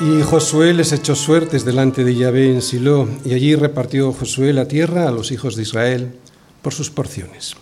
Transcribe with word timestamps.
Y 0.00 0.22
Josué 0.22 0.72
les 0.72 0.92
echó 0.92 1.14
suertes 1.14 1.66
delante 1.66 2.04
de 2.04 2.14
Yahvé 2.14 2.50
en 2.50 2.62
Silo, 2.62 3.06
y 3.22 3.34
allí 3.34 3.54
repartió 3.54 4.14
Josué 4.14 4.54
la 4.54 4.66
tierra 4.66 5.06
a 5.06 5.10
los 5.10 5.30
hijos 5.30 5.56
de 5.56 5.62
Israel 5.62 6.12
por 6.62 6.72
sus 6.72 6.88
porciones. 6.88 7.54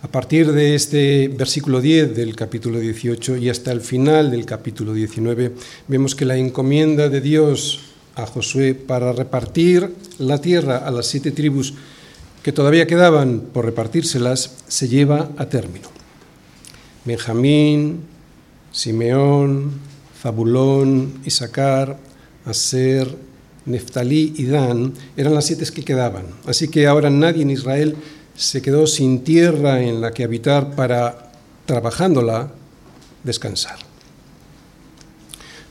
A 0.00 0.08
partir 0.08 0.52
de 0.52 0.74
este 0.74 1.28
versículo 1.28 1.82
10 1.82 2.16
del 2.16 2.34
capítulo 2.34 2.78
18 2.78 3.36
y 3.36 3.50
hasta 3.50 3.72
el 3.72 3.82
final 3.82 4.30
del 4.30 4.46
capítulo 4.46 4.94
19, 4.94 5.52
vemos 5.86 6.14
que 6.14 6.24
la 6.24 6.38
encomienda 6.38 7.10
de 7.10 7.20
Dios 7.20 7.80
a 8.14 8.24
Josué 8.24 8.74
para 8.74 9.12
repartir 9.12 9.92
la 10.16 10.40
tierra 10.40 10.78
a 10.78 10.90
las 10.90 11.08
siete 11.08 11.30
tribus 11.30 11.74
que 12.42 12.52
todavía 12.52 12.86
quedaban 12.86 13.42
por 13.52 13.66
repartírselas 13.66 14.56
se 14.66 14.88
lleva 14.88 15.28
a 15.36 15.44
término. 15.44 15.88
Benjamín, 17.04 18.00
Simeón, 18.72 19.87
Zabulón, 20.22 21.20
Isaacar, 21.24 21.98
Aser, 22.44 23.08
Neftalí 23.66 24.34
y 24.36 24.46
Dan 24.46 24.94
eran 25.16 25.34
las 25.34 25.46
siete 25.46 25.64
que 25.72 25.84
quedaban. 25.84 26.24
Así 26.46 26.68
que 26.68 26.86
ahora 26.86 27.10
nadie 27.10 27.42
en 27.42 27.50
Israel 27.50 27.96
se 28.34 28.62
quedó 28.62 28.86
sin 28.86 29.24
tierra 29.24 29.82
en 29.82 30.00
la 30.00 30.12
que 30.12 30.24
habitar 30.24 30.74
para, 30.74 31.32
trabajándola, 31.66 32.52
descansar. 33.24 33.76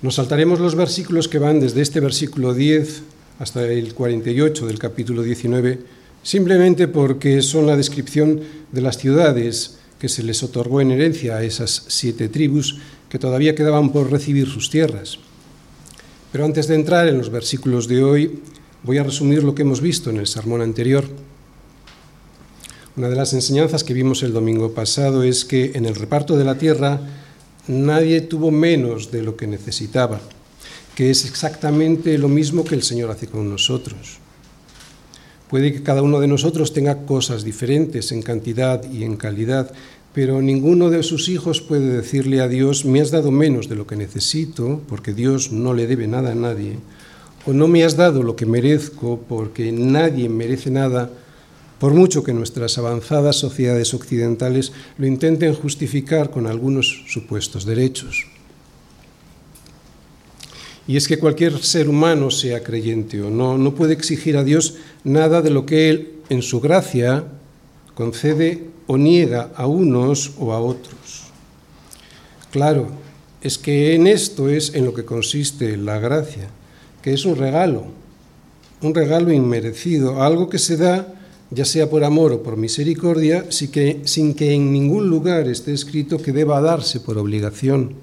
Nos 0.02 0.16
saltaremos 0.16 0.60
los 0.60 0.76
versículos 0.76 1.28
que 1.28 1.40
van 1.40 1.60
desde 1.60 1.82
este 1.82 2.00
versículo 2.00 2.54
10 2.54 3.02
hasta 3.40 3.66
el 3.66 3.96
48 3.96 4.68
del 4.68 4.78
capítulo 4.78 5.24
19, 5.24 5.80
simplemente 6.22 6.88
porque 6.88 7.42
son 7.42 7.66
la 7.66 7.76
descripción 7.76 8.42
de 8.72 8.82
las 8.82 8.98
ciudades 8.98 9.78
que 9.98 10.10
se 10.10 10.22
les 10.22 10.44
otorgó 10.44 10.82
en 10.82 10.92
herencia 10.92 11.38
a 11.38 11.44
esas 11.44 11.86
siete 11.88 12.30
tribus 12.30 12.78
que 13.10 13.20
todavía 13.20 13.56
quedaban 13.56 13.92
por 13.92 14.12
recibir 14.12 14.48
sus 14.48 14.70
tierras. 14.70 15.20
Pero 16.32 16.46
antes 16.46 16.68
de 16.68 16.76
entrar 16.76 17.08
en 17.08 17.18
los 17.18 17.30
versículos 17.30 17.88
de 17.88 18.04
hoy, 18.04 18.40
voy 18.84 18.98
a 18.98 19.04
resumir 19.04 19.44
lo 19.44 19.56
que 19.56 19.62
hemos 19.62 19.82
visto 19.82 20.10
en 20.10 20.18
el 20.18 20.28
sermón 20.28 20.62
anterior. 20.62 21.06
Una 22.96 23.10
de 23.10 23.16
las 23.16 23.34
enseñanzas 23.34 23.84
que 23.84 23.94
vimos 23.94 24.24
el 24.24 24.34
domingo 24.34 24.74
pasado 24.74 25.24
es 25.24 25.46
que 25.46 25.72
en 25.76 25.86
el 25.86 25.96
reparto 25.96 26.36
de 26.36 26.44
la 26.44 26.58
tierra 26.58 27.00
nadie 27.68 28.22
tuvo 28.22 28.52
menos 28.52 29.12
de 29.12 29.22
lo 29.22 29.38
que 29.38 29.48
necesitaba, 29.48 30.20
que 30.96 31.10
es 31.10 31.26
exactamente 31.26 32.18
lo 32.18 32.28
mismo 32.28 32.64
que 32.64 32.76
el 32.76 32.84
Señor 32.84 33.12
hace 33.12 33.28
con 33.28 33.50
nosotros. 33.50 34.20
Puede 35.50 35.72
que 35.72 35.84
cada 35.84 36.02
uno 36.02 36.20
de 36.20 36.28
nosotros 36.28 36.74
tenga 36.74 37.06
cosas 37.06 37.44
diferentes 37.44 38.12
en 38.12 38.22
cantidad 38.22 38.84
y 38.92 39.04
en 39.04 39.16
calidad, 39.16 39.72
pero 40.18 40.42
ninguno 40.42 40.90
de 40.90 41.04
sus 41.04 41.30
hijos 41.30 41.62
puede 41.62 41.96
decirle 41.96 42.42
a 42.42 42.48
Dios, 42.48 42.86
me 42.86 43.02
has 43.02 43.12
dado 43.12 43.30
menos 43.30 43.70
de 43.70 43.76
lo 43.76 43.86
que 43.86 43.96
necesito, 43.96 44.82
porque 44.90 45.14
Dios 45.14 45.52
no 45.52 45.76
le 45.76 45.86
debe 45.86 46.08
nada 46.08 46.32
a 46.32 46.36
nadie, 46.36 46.80
o 47.46 47.54
no 47.54 47.68
me 47.68 47.84
has 47.84 47.98
dado 47.98 48.24
lo 48.24 48.36
que 48.36 48.48
merezco, 48.48 49.22
porque 49.30 49.72
nadie 49.72 50.28
merece 50.28 50.72
nada, 50.72 51.12
por 51.78 51.94
mucho 51.94 52.24
que 52.24 52.34
nuestras 52.34 52.80
avanzadas 52.80 53.36
sociedades 53.36 53.94
occidentales 53.94 54.72
lo 54.98 55.06
intenten 55.06 55.54
justificar 55.54 56.32
con 56.32 56.48
algunos 56.48 57.04
supuestos 57.08 57.64
derechos. 57.64 58.26
Y 60.88 60.98
es 60.98 61.08
que 61.08 61.20
cualquier 61.20 61.60
ser 61.60 61.88
humano, 61.90 62.32
sea 62.32 62.64
creyente 62.64 63.22
o 63.22 63.30
no, 63.30 63.60
no 63.60 63.76
puede 63.76 63.94
exigir 63.94 64.36
a 64.38 64.44
Dios 64.44 64.78
nada 65.04 65.44
de 65.44 65.52
lo 65.52 65.68
que 65.68 65.92
Él, 65.92 66.14
en 66.30 66.42
su 66.42 66.60
gracia, 66.60 67.24
concede 67.94 68.77
o 68.88 68.98
niega 68.98 69.52
a 69.56 69.68
unos 69.68 70.34
o 70.40 70.54
a 70.54 70.60
otros. 70.60 71.28
Claro, 72.52 72.88
es 73.42 73.58
que 73.58 73.94
en 73.94 74.08
esto 74.08 74.50
es 74.50 74.74
en 74.74 74.86
lo 74.86 74.94
que 74.94 75.06
consiste 75.06 75.78
la 75.78 76.00
gracia, 76.00 76.50
que 77.02 77.14
es 77.14 77.26
un 77.26 77.36
regalo, 77.36 77.86
un 78.82 78.96
regalo 78.96 79.32
inmerecido, 79.32 80.24
algo 80.24 80.50
que 80.50 80.58
se 80.58 80.78
da 80.78 81.14
ya 81.50 81.66
sea 81.66 81.90
por 81.90 82.04
amor 82.04 82.34
o 82.34 82.44
por 82.44 82.58
misericordia, 82.58 83.46
sin 83.50 83.72
que, 83.72 84.02
sin 84.04 84.34
que 84.34 84.54
en 84.54 84.72
ningún 84.74 85.08
lugar 85.08 85.48
esté 85.48 85.74
escrito 85.74 86.18
que 86.18 86.34
deba 86.34 86.60
darse 86.60 87.00
por 87.00 87.18
obligación. 87.18 87.96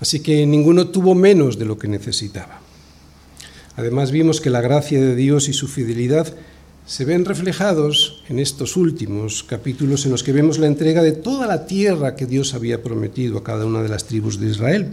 Así 0.00 0.20
que 0.20 0.46
ninguno 0.46 0.88
tuvo 0.88 1.14
menos 1.14 1.58
de 1.58 1.64
lo 1.64 1.78
que 1.78 1.88
necesitaba. 1.88 2.60
Además 3.76 4.10
vimos 4.10 4.40
que 4.40 4.50
la 4.50 4.60
gracia 4.60 5.00
de 5.00 5.16
Dios 5.16 5.48
y 5.48 5.52
su 5.52 5.68
fidelidad 5.68 6.32
se 6.86 7.04
ven 7.04 7.24
reflejados 7.24 8.22
en 8.28 8.38
estos 8.38 8.76
últimos 8.76 9.42
capítulos 9.42 10.04
en 10.04 10.12
los 10.12 10.22
que 10.22 10.32
vemos 10.32 10.58
la 10.58 10.68
entrega 10.68 11.02
de 11.02 11.12
toda 11.12 11.48
la 11.48 11.66
tierra 11.66 12.14
que 12.14 12.26
Dios 12.26 12.54
había 12.54 12.80
prometido 12.80 13.38
a 13.38 13.44
cada 13.44 13.66
una 13.66 13.82
de 13.82 13.88
las 13.88 14.04
tribus 14.04 14.38
de 14.38 14.50
Israel. 14.50 14.90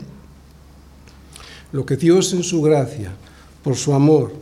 Lo 1.72 1.86
que 1.86 1.96
Dios 1.96 2.34
en 2.34 2.44
su 2.44 2.64
gracia, 2.64 3.12
por 3.64 3.76
su 3.76 3.94
amor, 3.94 4.34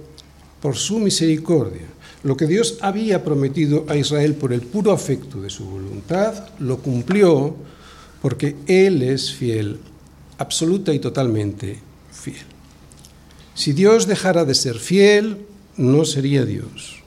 por 0.61 0.77
su 0.77 0.99
misericordia, 0.99 1.87
lo 2.23 2.37
que 2.37 2.47
Dios 2.47 2.77
había 2.81 3.23
prometido 3.23 3.85
a 3.89 3.97
Israel 3.97 4.35
por 4.35 4.53
el 4.53 4.61
puro 4.61 4.93
afecto 4.93 5.41
de 5.41 5.49
su 5.49 5.65
voluntad, 5.65 6.47
lo 6.59 6.77
cumplió 6.77 7.53
porque 8.21 8.55
Él 8.65 9.01
es 9.01 9.33
fiel, 9.33 9.79
absoluta 10.37 10.93
y 10.93 10.99
totalmente 10.99 11.79
fiel. 12.13 12.45
Si 13.55 13.73
Dios 13.73 14.07
dejara 14.07 14.45
de 14.45 14.55
ser 14.55 14.79
fiel, 14.79 15.45
no 15.75 16.05
sería 16.05 16.45
Dios. 16.45 17.00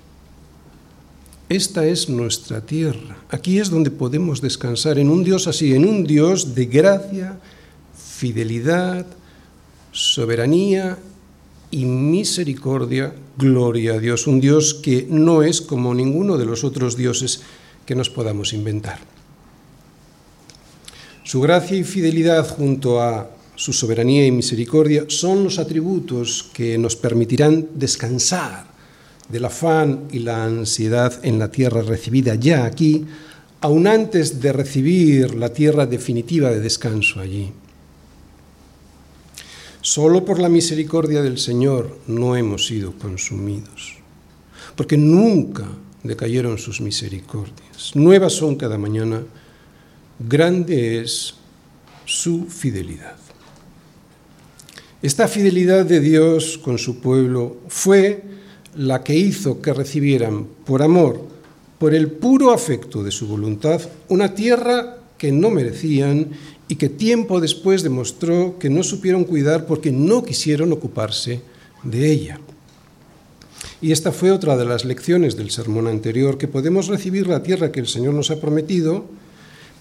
Esta 1.54 1.87
es 1.87 2.09
nuestra 2.09 2.62
tierra. 2.62 3.16
Aquí 3.31 3.60
es 3.60 3.70
donde 3.70 3.92
podemos 3.92 4.41
descansar 4.41 4.98
en 4.98 5.09
un 5.09 5.22
Dios 5.22 5.47
así, 5.47 5.72
en 5.72 5.87
un 5.87 6.03
Dios 6.03 6.56
de 6.56 6.66
gracia, 6.66 7.38
fidelidad, 7.97 9.06
soberanía 9.93 10.98
y 11.70 11.84
misericordia, 11.84 13.14
gloria 13.38 13.94
a 13.94 13.98
Dios, 14.00 14.26
un 14.26 14.41
Dios 14.41 14.75
que 14.75 15.06
no 15.09 15.44
es 15.44 15.60
como 15.60 15.94
ninguno 15.94 16.38
de 16.38 16.44
los 16.44 16.64
otros 16.64 16.97
dioses 16.97 17.43
que 17.87 17.94
nos 17.94 18.10
podamos 18.10 18.53
inventar. 18.53 18.98
Su 21.22 21.41
gracia 21.41 21.78
y 21.78 21.84
fidelidad 21.84 22.48
junto 22.48 23.00
a 23.00 23.31
su 23.54 23.72
soberanía 23.72 24.26
y 24.26 24.32
misericordia 24.32 25.04
son 25.06 25.44
los 25.44 25.60
atributos 25.60 26.50
que 26.53 26.76
nos 26.78 26.97
permitirán 26.97 27.69
descansar 27.76 28.73
del 29.28 29.44
afán 29.44 30.08
y 30.12 30.20
la 30.20 30.44
ansiedad 30.44 31.20
en 31.24 31.38
la 31.38 31.50
tierra 31.50 31.82
recibida 31.82 32.34
ya 32.34 32.64
aquí, 32.64 33.06
aun 33.60 33.86
antes 33.86 34.40
de 34.40 34.52
recibir 34.52 35.34
la 35.34 35.48
tierra 35.48 35.86
definitiva 35.86 36.50
de 36.50 36.60
descanso 36.60 37.20
allí. 37.20 37.52
Solo 39.80 40.24
por 40.24 40.38
la 40.38 40.48
misericordia 40.48 41.22
del 41.22 41.38
Señor 41.38 41.98
no 42.06 42.36
hemos 42.36 42.66
sido 42.66 42.92
consumidos, 42.92 43.96
porque 44.76 44.96
nunca 44.96 45.66
decayeron 46.02 46.58
sus 46.58 46.80
misericordias. 46.80 47.94
Nuevas 47.94 48.34
son 48.34 48.56
cada 48.56 48.78
mañana, 48.78 49.22
grande 50.18 51.00
es 51.00 51.34
su 52.04 52.46
fidelidad. 52.46 53.16
Esta 55.02 55.28
fidelidad 55.28 55.84
de 55.84 56.00
Dios 56.00 56.58
con 56.58 56.78
su 56.78 57.00
pueblo 57.00 57.58
fue 57.68 58.22
la 58.76 59.02
que 59.02 59.14
hizo 59.14 59.60
que 59.60 59.72
recibieran 59.72 60.46
por 60.64 60.82
amor, 60.82 61.20
por 61.78 61.94
el 61.94 62.08
puro 62.08 62.52
afecto 62.52 63.02
de 63.02 63.10
su 63.10 63.26
voluntad, 63.26 63.80
una 64.08 64.34
tierra 64.34 64.98
que 65.18 65.32
no 65.32 65.50
merecían 65.50 66.30
y 66.68 66.76
que 66.76 66.88
tiempo 66.88 67.40
después 67.40 67.82
demostró 67.82 68.58
que 68.58 68.70
no 68.70 68.82
supieron 68.82 69.25
cuidar 69.25 69.66
porque 69.66 69.93
no 69.93 70.25
quisieron 70.25 70.72
ocuparse 70.72 71.43
de 71.82 72.10
ella. 72.10 72.40
Y 73.81 73.93
esta 73.93 74.12
fue 74.12 74.31
otra 74.31 74.56
de 74.56 74.64
las 74.64 74.84
lecciones 74.84 75.37
del 75.37 75.50
sermón 75.50 75.87
anterior, 75.87 76.38
que 76.38 76.49
podemos 76.49 76.88
recibir 76.88 77.26
la 77.26 77.43
tierra 77.43 77.70
que 77.70 77.81
el 77.81 77.87
Señor 77.87 78.14
nos 78.14 78.31
ha 78.31 78.40
prometido, 78.40 79.04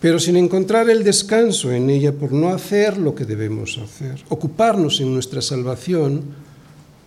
pero 0.01 0.19
sin 0.19 0.35
encontrar 0.35 0.89
el 0.89 1.05
descanso 1.05 1.71
en 1.71 1.89
ella 1.89 2.11
por 2.11 2.33
no 2.33 2.49
hacer 2.49 2.97
lo 2.97 3.15
que 3.15 3.23
debemos 3.23 3.77
hacer, 3.77 4.21
ocuparnos 4.27 4.99
en 4.99 5.13
nuestra 5.13 5.41
salvación 5.41 6.23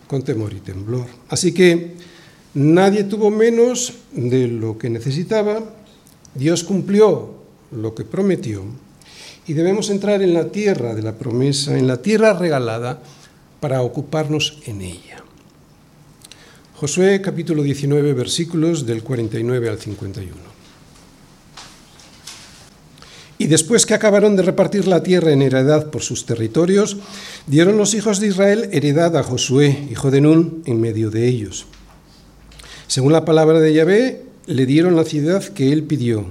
con 0.06 0.22
temor 0.22 0.52
y 0.52 0.60
temblor. 0.60 1.06
Así 1.28 1.52
que 1.52 1.94
nadie 2.54 3.04
tuvo 3.04 3.30
menos 3.30 3.94
de 4.12 4.48
lo 4.48 4.78
que 4.78 4.90
necesitaba, 4.90 5.62
Dios 6.34 6.64
cumplió 6.64 7.34
lo 7.70 7.94
que 7.94 8.04
prometió 8.04 8.62
y 9.46 9.52
debemos 9.52 9.90
entrar 9.90 10.22
en 10.22 10.34
la 10.34 10.50
tierra 10.50 10.94
de 10.94 11.02
la 11.02 11.16
promesa, 11.16 11.78
en 11.78 11.86
la 11.86 12.02
tierra 12.02 12.32
regalada, 12.32 13.02
para 13.60 13.82
ocuparnos 13.82 14.58
en 14.66 14.82
ella. 14.82 15.22
Josué 16.74 17.22
capítulo 17.22 17.62
19 17.62 18.12
versículos 18.12 18.84
del 18.84 19.02
49 19.02 19.68
al 19.70 19.78
51. 19.78 20.55
Y 23.38 23.48
después 23.48 23.84
que 23.84 23.94
acabaron 23.94 24.36
de 24.36 24.42
repartir 24.42 24.86
la 24.88 25.02
tierra 25.02 25.32
en 25.32 25.42
heredad 25.42 25.90
por 25.90 26.02
sus 26.02 26.24
territorios, 26.24 26.96
dieron 27.46 27.76
los 27.76 27.94
hijos 27.94 28.18
de 28.20 28.28
Israel 28.28 28.68
heredad 28.72 29.16
a 29.16 29.22
Josué, 29.22 29.86
hijo 29.90 30.10
de 30.10 30.20
Nun, 30.20 30.62
en 30.64 30.80
medio 30.80 31.10
de 31.10 31.28
ellos. 31.28 31.66
Según 32.86 33.12
la 33.12 33.24
palabra 33.24 33.60
de 33.60 33.74
Yahvé, 33.74 34.22
le 34.46 34.64
dieron 34.64 34.96
la 34.96 35.04
ciudad 35.04 35.42
que 35.42 35.72
él 35.72 35.82
pidió, 35.84 36.26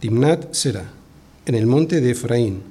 Timnat 0.00 0.52
Será 0.52 1.00
en 1.46 1.54
el 1.54 1.66
monte 1.66 2.00
de 2.00 2.12
Efraín, 2.12 2.62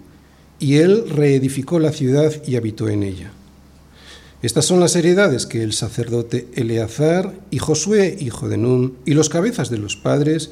y 0.59 0.77
él 0.77 1.09
reedificó 1.09 1.79
la 1.79 1.91
ciudad 1.91 2.33
y 2.45 2.55
habitó 2.55 2.87
en 2.89 3.03
ella. 3.03 3.31
Estas 4.41 4.65
son 4.65 4.79
las 4.79 4.95
heredades 4.95 5.45
que 5.45 5.63
el 5.63 5.73
sacerdote 5.73 6.47
Eleazar 6.55 7.33
y 7.51 7.59
Josué, 7.59 8.15
hijo 8.19 8.47
de 8.47 8.57
Nun, 8.57 8.95
y 9.05 9.13
los 9.15 9.27
cabezas 9.27 9.69
de 9.69 9.77
los 9.77 9.97
padres 9.97 10.51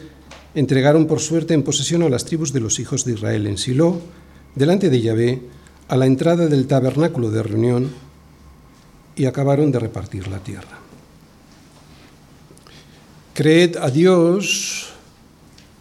entregaron 0.58 1.06
por 1.06 1.20
suerte 1.20 1.54
en 1.54 1.62
posesión 1.62 2.02
a 2.02 2.10
las 2.10 2.26
tribus 2.26 2.52
de 2.52 2.60
los 2.60 2.80
hijos 2.80 3.06
de 3.06 3.14
Israel 3.14 3.46
en 3.46 3.60
Silo, 3.60 4.02
delante 4.56 4.90
de 4.90 5.00
Yahvé, 5.00 5.42
a 5.88 5.96
la 5.96 6.08
entrada 6.08 6.48
del 6.48 6.66
tabernáculo 6.66 7.30
de 7.30 7.44
reunión, 7.44 7.92
y 9.16 9.26
acabaron 9.26 9.72
de 9.72 9.78
repartir 9.78 10.28
la 10.28 10.40
tierra. 10.40 10.80
Creed 13.36 13.78
a 13.78 13.92
Dios 13.92 14.94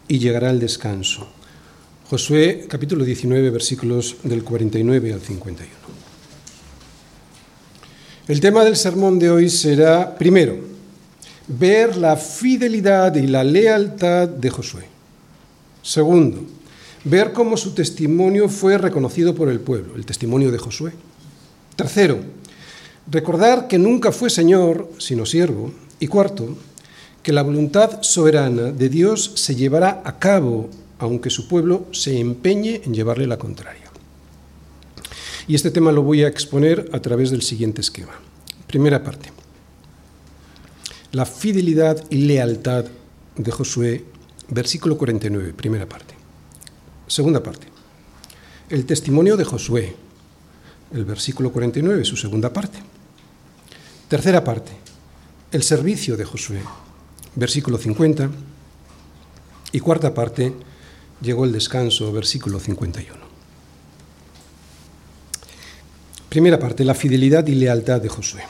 y 0.08 0.18
llegará 0.18 0.50
el 0.50 0.60
descanso. 0.60 1.26
Josué 2.10 2.66
capítulo 2.68 3.02
19 3.02 3.48
versículos 3.48 4.16
del 4.24 4.44
49 4.44 5.14
al 5.14 5.20
51. 5.22 5.72
El 8.28 8.40
tema 8.40 8.62
del 8.62 8.76
sermón 8.76 9.18
de 9.18 9.30
hoy 9.30 9.48
será, 9.48 10.18
primero, 10.18 10.75
ver 11.48 11.96
la 11.96 12.16
fidelidad 12.16 13.14
y 13.14 13.26
la 13.26 13.44
lealtad 13.44 14.28
de 14.28 14.50
Josué. 14.50 14.84
Segundo, 15.82 16.44
ver 17.04 17.32
cómo 17.32 17.56
su 17.56 17.72
testimonio 17.72 18.48
fue 18.48 18.78
reconocido 18.78 19.34
por 19.34 19.48
el 19.48 19.60
pueblo, 19.60 19.94
el 19.96 20.04
testimonio 20.06 20.50
de 20.50 20.58
Josué. 20.58 20.92
Tercero, 21.76 22.18
recordar 23.10 23.68
que 23.68 23.78
nunca 23.78 24.12
fue 24.12 24.30
Señor, 24.30 24.90
sino 24.98 25.26
siervo. 25.26 25.72
Y 25.98 26.08
cuarto, 26.08 26.56
que 27.22 27.32
la 27.32 27.42
voluntad 27.42 28.02
soberana 28.02 28.72
de 28.72 28.88
Dios 28.88 29.32
se 29.36 29.54
llevará 29.54 30.02
a 30.04 30.18
cabo 30.18 30.68
aunque 30.98 31.30
su 31.30 31.48
pueblo 31.48 31.86
se 31.92 32.18
empeñe 32.18 32.80
en 32.84 32.94
llevarle 32.94 33.26
la 33.26 33.38
contraria. 33.38 33.90
Y 35.46 35.54
este 35.54 35.70
tema 35.70 35.92
lo 35.92 36.02
voy 36.02 36.24
a 36.24 36.28
exponer 36.28 36.90
a 36.92 37.00
través 37.00 37.30
del 37.30 37.42
siguiente 37.42 37.80
esquema. 37.80 38.12
Primera 38.66 39.02
parte. 39.02 39.30
La 41.12 41.24
fidelidad 41.24 42.04
y 42.10 42.16
lealtad 42.16 42.86
de 43.36 43.50
Josué, 43.52 44.04
versículo 44.48 44.98
49, 44.98 45.54
primera 45.54 45.88
parte. 45.88 46.14
Segunda 47.06 47.42
parte. 47.42 47.68
El 48.68 48.84
testimonio 48.84 49.36
de 49.36 49.44
Josué, 49.44 49.94
el 50.92 51.04
versículo 51.04 51.52
49, 51.52 52.04
su 52.04 52.16
segunda 52.16 52.52
parte. 52.52 52.78
Tercera 54.08 54.42
parte. 54.42 54.72
El 55.52 55.62
servicio 55.62 56.16
de 56.16 56.24
Josué, 56.24 56.60
versículo 57.34 57.78
50. 57.78 58.30
Y 59.72 59.80
cuarta 59.80 60.12
parte. 60.12 60.52
Llegó 61.20 61.44
el 61.44 61.52
descanso, 61.52 62.12
versículo 62.12 62.60
51. 62.60 63.26
Primera 66.28 66.58
parte, 66.58 66.84
la 66.84 66.94
fidelidad 66.94 67.46
y 67.46 67.54
lealtad 67.54 68.00
de 68.00 68.08
Josué. 68.08 68.42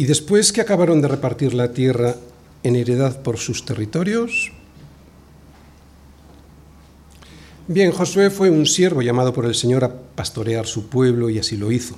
Y 0.00 0.06
después 0.06 0.50
que 0.50 0.62
acabaron 0.62 1.02
de 1.02 1.08
repartir 1.08 1.52
la 1.52 1.74
tierra 1.74 2.16
en 2.62 2.74
heredad 2.74 3.20
por 3.20 3.36
sus 3.36 3.66
territorios, 3.66 4.50
bien, 7.68 7.92
Josué 7.92 8.30
fue 8.30 8.48
un 8.48 8.64
siervo 8.64 9.02
llamado 9.02 9.34
por 9.34 9.44
el 9.44 9.54
Señor 9.54 9.84
a 9.84 9.92
pastorear 9.92 10.66
su 10.66 10.88
pueblo 10.88 11.28
y 11.28 11.38
así 11.38 11.58
lo 11.58 11.70
hizo. 11.70 11.96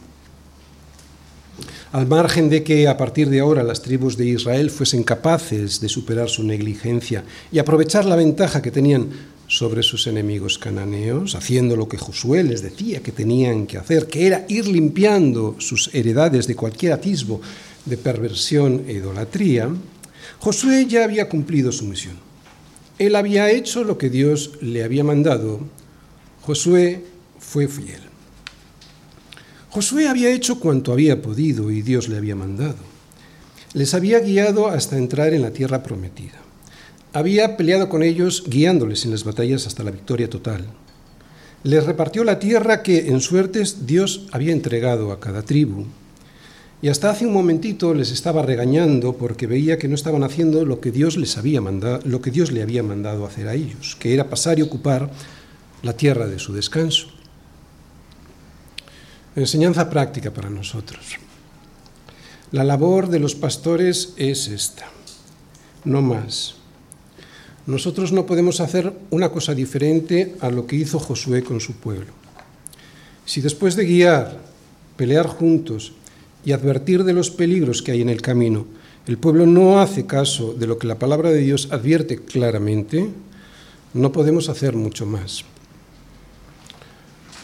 Al 1.92 2.08
margen 2.08 2.50
de 2.50 2.64
que 2.64 2.88
a 2.88 2.96
partir 2.96 3.30
de 3.30 3.38
ahora 3.38 3.62
las 3.62 3.82
tribus 3.82 4.16
de 4.16 4.26
Israel 4.26 4.70
fuesen 4.70 5.04
capaces 5.04 5.80
de 5.80 5.88
superar 5.88 6.28
su 6.28 6.42
negligencia 6.42 7.22
y 7.52 7.60
aprovechar 7.60 8.04
la 8.04 8.16
ventaja 8.16 8.62
que 8.62 8.72
tenían 8.72 9.10
sobre 9.46 9.84
sus 9.84 10.08
enemigos 10.08 10.58
cananeos, 10.58 11.36
haciendo 11.36 11.76
lo 11.76 11.88
que 11.88 11.98
Josué 11.98 12.42
les 12.42 12.62
decía 12.62 13.00
que 13.00 13.12
tenían 13.12 13.66
que 13.66 13.78
hacer, 13.78 14.06
que 14.06 14.26
era 14.26 14.44
ir 14.48 14.66
limpiando 14.66 15.54
sus 15.58 15.94
heredades 15.94 16.48
de 16.48 16.56
cualquier 16.56 16.94
atisbo 16.94 17.40
de 17.84 17.96
perversión 17.96 18.84
e 18.86 18.94
idolatría, 18.94 19.68
Josué 20.38 20.86
ya 20.86 21.04
había 21.04 21.28
cumplido 21.28 21.72
su 21.72 21.84
misión. 21.84 22.16
Él 22.98 23.16
había 23.16 23.50
hecho 23.50 23.84
lo 23.84 23.98
que 23.98 24.10
Dios 24.10 24.52
le 24.60 24.84
había 24.84 25.04
mandado. 25.04 25.60
Josué 26.42 27.04
fue 27.38 27.68
fiel. 27.68 28.00
Josué 29.70 30.08
había 30.08 30.30
hecho 30.30 30.60
cuanto 30.60 30.92
había 30.92 31.22
podido 31.22 31.70
y 31.70 31.82
Dios 31.82 32.08
le 32.08 32.16
había 32.18 32.36
mandado. 32.36 32.76
Les 33.72 33.94
había 33.94 34.20
guiado 34.20 34.68
hasta 34.68 34.98
entrar 34.98 35.32
en 35.32 35.42
la 35.42 35.52
tierra 35.52 35.82
prometida. 35.82 36.38
Había 37.14 37.56
peleado 37.56 37.88
con 37.88 38.02
ellos 38.02 38.44
guiándoles 38.46 39.04
en 39.04 39.10
las 39.10 39.24
batallas 39.24 39.66
hasta 39.66 39.82
la 39.82 39.90
victoria 39.90 40.28
total. 40.28 40.66
Les 41.62 41.84
repartió 41.84 42.24
la 42.24 42.38
tierra 42.38 42.82
que 42.82 43.08
en 43.08 43.20
suertes 43.20 43.86
Dios 43.86 44.26
había 44.32 44.52
entregado 44.52 45.12
a 45.12 45.20
cada 45.20 45.42
tribu. 45.42 45.86
Y 46.82 46.88
hasta 46.88 47.10
hace 47.10 47.26
un 47.26 47.32
momentito 47.32 47.94
les 47.94 48.10
estaba 48.10 48.42
regañando 48.42 49.16
porque 49.16 49.46
veía 49.46 49.78
que 49.78 49.86
no 49.86 49.94
estaban 49.94 50.24
haciendo 50.24 50.64
lo 50.64 50.80
que 50.80 50.90
Dios 50.90 51.16
les 51.16 51.38
había 51.38 51.60
mandado, 51.60 52.00
lo 52.04 52.20
que 52.20 52.32
Dios 52.32 52.50
le 52.50 52.60
había 52.60 52.82
mandado 52.82 53.24
hacer 53.24 53.46
a 53.46 53.54
ellos, 53.54 53.96
que 54.00 54.12
era 54.12 54.28
pasar 54.28 54.58
y 54.58 54.62
ocupar 54.62 55.08
la 55.82 55.96
tierra 55.96 56.26
de 56.26 56.40
su 56.40 56.52
descanso. 56.52 57.06
Enseñanza 59.36 59.88
práctica 59.88 60.32
para 60.32 60.50
nosotros. 60.50 61.18
La 62.50 62.64
labor 62.64 63.08
de 63.08 63.20
los 63.20 63.36
pastores 63.36 64.14
es 64.16 64.48
esta, 64.48 64.90
no 65.84 66.02
más. 66.02 66.56
Nosotros 67.64 68.10
no 68.10 68.26
podemos 68.26 68.58
hacer 68.58 68.92
una 69.10 69.30
cosa 69.30 69.54
diferente 69.54 70.34
a 70.40 70.50
lo 70.50 70.66
que 70.66 70.74
hizo 70.74 70.98
Josué 70.98 71.44
con 71.44 71.60
su 71.60 71.74
pueblo. 71.74 72.12
Si 73.24 73.40
después 73.40 73.76
de 73.76 73.84
guiar, 73.84 74.40
pelear 74.96 75.28
juntos 75.28 75.92
y 76.44 76.52
advertir 76.52 77.04
de 77.04 77.12
los 77.12 77.30
peligros 77.30 77.82
que 77.82 77.92
hay 77.92 78.02
en 78.02 78.08
el 78.08 78.20
camino, 78.20 78.66
el 79.06 79.18
pueblo 79.18 79.46
no 79.46 79.80
hace 79.80 80.06
caso 80.06 80.54
de 80.54 80.66
lo 80.66 80.78
que 80.78 80.86
la 80.86 80.98
palabra 80.98 81.30
de 81.30 81.40
Dios 81.40 81.68
advierte 81.70 82.18
claramente, 82.18 83.08
no 83.94 84.12
podemos 84.12 84.48
hacer 84.48 84.74
mucho 84.74 85.06
más. 85.06 85.44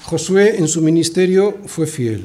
Josué 0.05 0.57
en 0.59 0.69
su 0.69 0.81
ministerio 0.81 1.59
fue 1.67 1.87
fiel. 1.87 2.25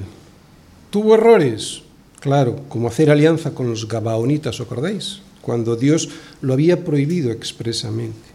¿Tuvo 0.89 1.15
errores? 1.15 1.81
Claro, 2.19 2.61
como 2.69 2.87
hacer 2.87 3.09
alianza 3.09 3.53
con 3.53 3.69
los 3.69 3.87
Gabaonitas, 3.87 4.59
¿os 4.59 4.65
acordáis? 4.65 5.21
cuando 5.43 5.75
Dios 5.75 6.09
lo 6.41 6.53
había 6.53 6.83
prohibido 6.83 7.29
expresamente. 7.31 8.31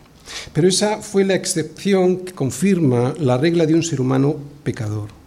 Pero 0.52 0.68
esa 0.68 0.98
fue 0.98 1.24
la 1.24 1.34
excepción 1.34 2.18
que 2.18 2.32
confirma 2.32 3.14
la 3.18 3.38
regla 3.38 3.64
de 3.64 3.74
un 3.74 3.82
ser 3.82 4.00
humano 4.00 4.36
pecador. 4.62 5.17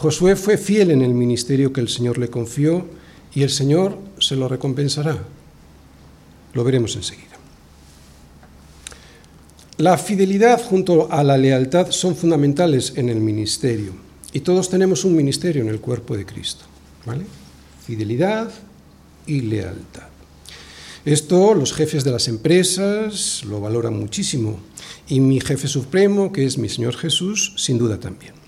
Josué 0.00 0.34
fue 0.34 0.56
fiel 0.56 0.92
en 0.92 1.02
el 1.02 1.12
ministerio 1.12 1.74
que 1.74 1.82
el 1.82 1.90
Señor 1.90 2.16
le 2.16 2.28
confió 2.28 2.86
y 3.34 3.42
el 3.42 3.50
Señor 3.50 3.98
se 4.18 4.34
lo 4.34 4.48
recompensará. 4.48 5.18
Lo 6.54 6.64
veremos 6.64 6.96
enseguida. 6.96 7.36
La 9.76 9.98
fidelidad 9.98 10.64
junto 10.64 11.12
a 11.12 11.22
la 11.22 11.36
lealtad 11.36 11.90
son 11.90 12.16
fundamentales 12.16 12.94
en 12.96 13.10
el 13.10 13.20
ministerio 13.20 13.92
y 14.32 14.40
todos 14.40 14.70
tenemos 14.70 15.04
un 15.04 15.14
ministerio 15.14 15.60
en 15.60 15.68
el 15.68 15.80
cuerpo 15.80 16.16
de 16.16 16.24
Cristo. 16.24 16.64
¿vale? 17.04 17.26
Fidelidad 17.84 18.50
y 19.26 19.42
lealtad. 19.42 20.08
Esto 21.04 21.54
los 21.54 21.74
jefes 21.74 22.04
de 22.04 22.12
las 22.12 22.26
empresas 22.26 23.44
lo 23.44 23.60
valoran 23.60 23.98
muchísimo 24.00 24.60
y 25.08 25.20
mi 25.20 25.42
jefe 25.42 25.68
supremo, 25.68 26.32
que 26.32 26.46
es 26.46 26.56
mi 26.56 26.70
Señor 26.70 26.96
Jesús, 26.96 27.52
sin 27.58 27.76
duda 27.76 28.00
también. 28.00 28.39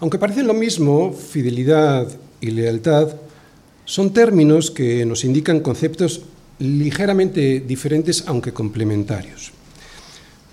Aunque 0.00 0.18
parecen 0.18 0.46
lo 0.46 0.54
mismo, 0.54 1.12
fidelidad 1.12 2.08
y 2.40 2.50
lealtad 2.50 3.16
son 3.84 4.12
términos 4.12 4.70
que 4.70 5.04
nos 5.04 5.24
indican 5.24 5.60
conceptos 5.60 6.22
ligeramente 6.58 7.60
diferentes, 7.60 8.24
aunque 8.26 8.52
complementarios. 8.52 9.52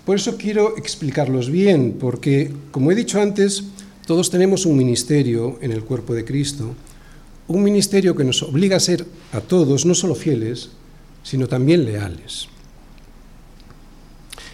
Por 0.04 0.16
eso 0.16 0.36
quiero 0.36 0.76
explicarlos 0.76 1.50
bien, 1.50 1.96
porque, 1.98 2.52
como 2.70 2.90
he 2.92 2.94
dicho 2.94 3.20
antes, 3.20 3.64
todos 4.06 4.30
tenemos 4.30 4.64
un 4.64 4.76
ministerio 4.76 5.58
en 5.60 5.72
el 5.72 5.84
cuerpo 5.84 6.14
de 6.14 6.24
Cristo 6.24 6.74
un 7.48 7.62
ministerio 7.62 8.14
que 8.14 8.24
nos 8.24 8.42
obliga 8.42 8.76
a 8.76 8.80
ser 8.80 9.06
a 9.32 9.40
todos 9.40 9.86
no 9.86 9.94
solo 9.94 10.14
fieles, 10.14 10.70
sino 11.22 11.48
también 11.48 11.84
leales. 11.84 12.48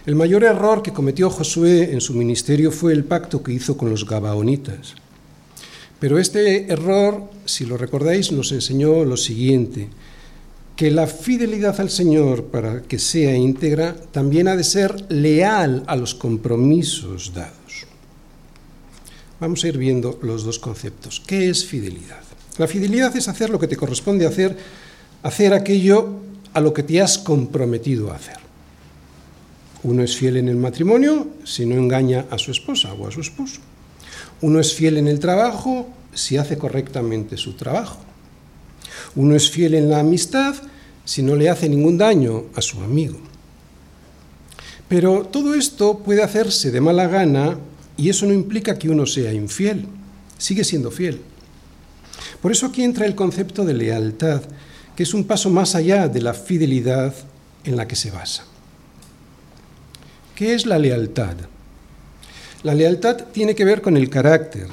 El 0.07 0.17
mayor 0.17 0.45
error 0.45 0.83
que 0.83 0.93
cometió 0.93 1.31
Josué 1.31 1.93
en 1.93 2.03
su 2.03 2.13
ministerio 2.13 2.71
fue 2.71 2.93
el 2.93 3.05
pacto 3.05 3.43
que 3.43 3.53
hizo 3.53 3.79
con 3.79 3.89
los 3.89 4.07
Gabaonitas. 4.07 4.95
Pero 5.99 6.19
este 6.19 6.71
error, 6.71 7.31
si 7.47 7.65
lo 7.65 7.79
recordáis, 7.79 8.31
nos 8.31 8.53
enseñó 8.53 9.03
lo 9.07 9.17
siguiente, 9.17 9.89
que 10.77 10.91
la 10.91 11.07
fidelidad 11.07 11.81
al 11.81 11.89
Señor 11.89 12.45
para 12.47 12.83
que 12.83 12.99
sea 12.99 13.35
íntegra 13.35 13.97
también 14.13 14.47
ha 14.47 14.57
de 14.57 14.65
ser 14.65 15.11
leal 15.11 15.85
a 15.87 15.97
los 15.97 16.15
compromisos 16.15 17.33
dados. 17.33 17.87
Vamos 19.41 19.65
a 19.65 19.69
ir 19.69 19.79
viendo 19.79 20.19
los 20.21 20.45
dos 20.45 20.59
conceptos. 20.59 21.23
¿Qué 21.27 21.49
es 21.49 21.65
fidelidad? 21.65 22.21
La 22.59 22.69
fidelidad 22.69 23.17
es 23.17 23.29
hacer 23.29 23.49
lo 23.49 23.59
que 23.59 23.69
te 23.69 23.77
corresponde 23.77 24.27
hacer, 24.27 24.55
hacer 25.23 25.55
aquello 25.55 26.21
a 26.53 26.61
lo 26.61 26.75
que 26.75 26.83
te 26.83 27.01
has 27.01 27.17
comprometido 27.17 28.13
a 28.13 28.17
hacer. 28.17 28.44
Uno 29.85 30.03
es 30.03 30.17
fiel 30.17 30.38
en 30.38 30.49
el 30.49 30.57
matrimonio 30.57 31.29
si 31.45 31.67
no 31.67 31.75
engaña 31.75 32.25
a 32.31 32.38
su 32.38 32.50
esposa 32.50 32.95
o 32.95 33.07
a 33.07 33.11
su 33.11 33.21
esposo. 33.21 33.61
Uno 34.41 34.59
es 34.59 34.75
fiel 34.75 34.97
en 34.97 35.09
el 35.09 35.21
trabajo 35.21 35.88
si 36.14 36.38
hace 36.38 36.57
correctamente 36.57 37.37
su 37.37 37.53
trabajo. 37.53 37.99
Uno 39.14 39.37
es 39.37 39.50
fiel 39.50 39.75
en 39.75 39.91
la 39.91 40.00
amistad 40.00 40.55
si 41.05 41.23
no 41.23 41.37
le 41.37 41.50
hace 41.50 41.69
ningún 41.69 41.99
daño 41.99 42.45
a 42.55 42.62
su 42.62 42.81
amigo. 42.81 43.19
Pero 44.88 45.26
todo 45.26 45.55
esto 45.55 45.99
puede 45.99 46.23
hacerse 46.23 46.71
de 46.71 46.81
mala 46.81 47.07
gana 47.07 47.59
y 47.99 48.09
eso 48.09 48.25
no 48.25 48.33
implica 48.33 48.79
que 48.79 48.88
uno 48.88 49.05
sea 49.05 49.35
infiel, 49.35 49.87
sigue 50.38 50.64
siendo 50.64 50.91
fiel. 50.91 51.21
Por 52.41 52.53
eso 52.53 52.67
aquí 52.67 52.83
entra 52.83 53.05
el 53.05 53.14
concepto 53.14 53.67
de 53.67 53.75
lealtad, 53.75 54.43
que 54.97 55.03
es 55.03 55.12
un 55.12 55.25
paso 55.25 55.50
más 55.50 55.75
allá 55.75 56.09
de 56.09 56.23
la 56.23 56.33
fidelidad 56.33 57.14
en 57.64 57.76
la 57.76 57.87
que 57.87 57.97
se 57.97 58.11
basa. 58.11 58.45
¿Qué 60.35 60.53
es 60.53 60.67
la 60.67 60.81
lealtad? 60.81 61.37
La 62.64 62.75
lealtad 62.75 63.26
tiene 63.33 63.55
que 63.55 63.64
ver 63.64 63.81
con 63.81 63.97
el 63.97 64.11
carácter, 64.11 64.67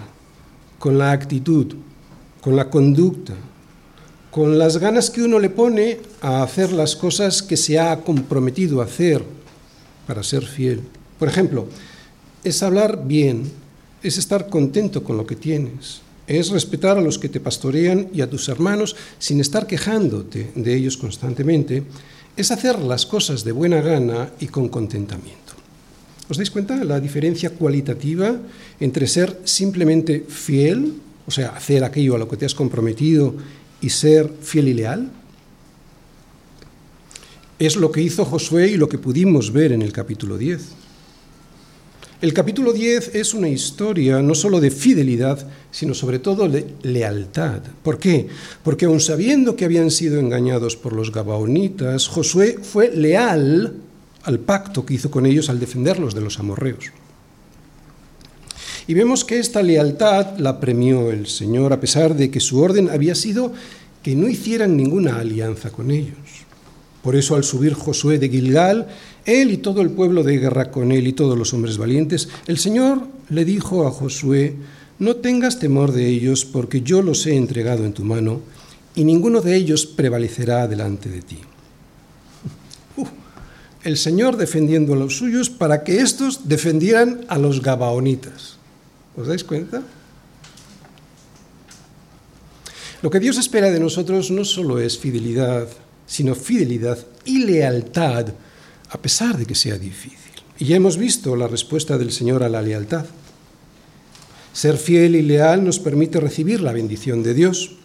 con 0.80 0.98
la 0.98 1.12
actitud, 1.12 1.75
con 2.41 2.56
la 2.56 2.68
conducta, 2.72 3.36
con 4.32 4.58
las 4.58 4.77
ganas 4.77 5.12
que 5.12 5.22
uno 5.22 5.38
le 5.38 5.51
pone 5.51 6.00
a 6.20 6.41
hacer 6.41 6.72
las 6.72 6.96
cosas 6.96 7.44
que 7.44 7.58
se 7.58 7.80
ha 7.80 7.98
comprometido 7.98 8.82
a 8.82 8.86
hacer 8.86 9.24
para 10.08 10.24
ser 10.24 10.44
fiel. 10.46 10.82
Por 11.20 11.27
ejemplo, 11.27 11.68
es 12.44 12.63
hablar 12.63 13.06
bien, 13.06 13.44
es 14.01 14.18
estar 14.18 14.50
contento 14.50 15.03
con 15.03 15.15
lo 15.15 15.27
que 15.27 15.36
tienes, 15.36 16.01
es 16.25 16.50
respetar 16.50 16.98
a 16.98 17.01
los 17.01 17.20
que 17.20 17.30
te 17.30 17.39
pastorean 17.39 18.10
y 18.12 18.22
a 18.22 18.30
tus 18.30 18.50
hermanos 18.50 18.96
sin 19.20 19.39
estar 19.39 19.68
quejándote 19.68 20.53
de 20.56 20.75
ellos 20.75 20.98
constantemente, 20.98 21.84
es 22.36 22.50
hacer 22.50 22.80
las 22.80 23.06
cosas 23.06 23.44
de 23.44 23.51
buena 23.51 23.82
gana 23.82 24.32
y 24.39 24.48
con 24.48 24.70
contentamiento. 24.70 25.50
¿Os 26.32 26.40
dais 26.40 26.48
cuenta 26.48 26.80
la 26.88 27.04
diferencia 27.04 27.52
cualitativa 27.52 28.40
entre 28.80 29.04
ser 29.04 29.36
simplemente 29.44 30.24
fiel, 30.24 30.96
o 31.28 31.32
sea, 31.32 31.50
hacer 31.50 31.84
aquello 31.84 32.16
a 32.16 32.20
lo 32.24 32.30
que 32.30 32.38
te 32.38 32.46
has 32.46 32.56
comprometido, 32.56 33.36
y 33.82 33.90
ser 33.90 34.32
fiel 34.40 34.70
y 34.70 34.74
leal? 34.76 35.12
Es 37.60 37.76
lo 37.76 37.92
que 37.92 38.02
hizo 38.02 38.24
Josué 38.24 38.70
y 38.72 38.78
lo 38.78 38.88
que 38.88 38.98
pudimos 38.98 39.52
ver 39.52 39.74
en 39.74 39.82
el 39.82 39.92
capítulo 39.92 40.38
10. 40.38 40.62
El 42.22 42.34
capítulo 42.34 42.72
10 42.72 43.14
es 43.14 43.34
una 43.34 43.50
historia 43.50 44.22
no 44.22 44.34
solo 44.34 44.62
de 44.62 44.72
fidelidad, 44.72 45.46
sino 45.70 45.94
sobre 45.94 46.20
todo 46.20 46.48
de 46.48 46.66
lealtad. 46.84 47.60
¿Por 47.84 48.00
qué? 48.00 48.30
Porque 48.64 48.86
aun 48.86 49.02
sabiendo 49.02 49.58
que 49.58 49.66
habían 49.66 49.92
sido 49.92 50.18
engañados 50.18 50.78
por 50.78 50.94
los 50.94 51.12
gabaonitas, 51.12 52.08
Josué 52.08 52.58
fue 52.62 52.90
leal 52.96 53.90
al 54.24 54.40
pacto 54.40 54.86
que 54.86 54.94
hizo 54.94 55.12
con 55.12 55.25
ellos 55.25 55.50
al 55.50 55.60
defenderlos 55.60 56.13
de 56.13 56.22
los 56.22 56.40
amorreos. 56.40 56.92
Y 58.88 58.94
vemos 58.94 59.24
que 59.24 59.40
esta 59.40 59.62
lealtad 59.62 60.38
la 60.38 60.60
premió 60.60 61.12
el 61.12 61.28
Señor 61.28 61.74
a 61.74 61.80
pesar 61.80 62.16
de 62.16 62.32
que 62.32 62.40
su 62.40 62.60
orden 62.60 62.90
había 62.90 63.16
sido 63.16 63.54
que 64.04 64.16
no 64.16 64.28
hicieran 64.28 64.75
ninguna 64.75 65.20
alianza 65.20 65.70
con 65.70 65.92
ellos. 65.92 66.18
Por 67.04 67.16
eso 67.16 67.36
al 67.36 67.44
subir 67.44 67.74
Josué 67.74 68.20
de 68.20 68.30
Gilgal, 68.30 68.88
él 69.25 69.51
y 69.51 69.58
todo 69.58 69.82
el 69.82 69.92
pueblo 69.92 70.24
de 70.24 70.38
guerra 70.38 70.72
con 70.72 70.92
él 70.92 71.08
y 71.08 71.13
todos 71.13 71.38
los 71.38 71.54
hombres 71.54 71.78
valientes, 71.78 72.30
el 72.48 72.58
Señor 72.58 73.08
le 73.30 73.46
dijo 73.46 73.88
a 73.88 73.92
Josué, 73.92 74.56
no 75.00 75.16
tengas 75.16 75.58
temor 75.58 75.94
de 75.94 76.08
ellos, 76.08 76.46
porque 76.46 76.82
yo 76.82 77.01
los 77.01 77.25
he 77.25 77.36
entregado 77.36 77.86
en 77.86 77.94
tu 77.94 78.04
mano, 78.04 78.42
y 78.94 79.04
ninguno 79.04 79.42
de 79.42 79.56
ellos 79.56 79.88
prevalecerá 79.88 80.68
delante 80.68 81.10
de 81.10 81.22
ti. 81.22 81.40
El 83.84 83.98
Señor 83.98 84.38
defendiendo 84.38 84.94
a 84.94 84.98
los 84.98 85.18
suyos 85.18 85.50
para 85.50 85.84
que 85.84 86.02
éstos 86.02 86.48
defendieran 86.48 87.26
a 87.28 87.38
los 87.38 87.62
gabaonitas. 87.62 88.58
¿Os 89.18 89.28
dais 89.28 89.44
cuenta? 89.44 89.82
Lo 93.02 93.10
que 93.10 93.20
Dios 93.20 93.38
espera 93.38 93.72
de 93.72 93.80
nosotros 93.80 94.30
no 94.30 94.46
solo 94.46 94.80
es 94.80 94.98
fidelidad, 94.98 95.68
sino 96.06 96.36
fidelidad 96.36 97.00
y 97.26 97.46
lealtad 97.46 98.28
a 98.90 98.98
pesar 99.02 99.38
de 99.38 99.46
que 99.46 99.56
sea 99.56 99.78
difícil. 99.78 100.20
Y 100.60 100.66
ya 100.66 100.76
hemos 100.76 100.98
visto 100.98 101.36
la 101.36 101.48
respuesta 101.48 101.98
del 101.98 102.12
Señor 102.12 102.44
a 102.44 102.50
la 102.50 102.62
lealtad. 102.62 103.06
Ser 104.54 104.78
fiel 104.78 105.16
y 105.16 105.22
leal 105.24 105.64
nos 105.64 105.80
permite 105.80 106.20
recibir 106.20 106.62
la 106.62 106.74
bendición 106.74 107.24
de 107.24 107.34
Dios. 107.34 107.78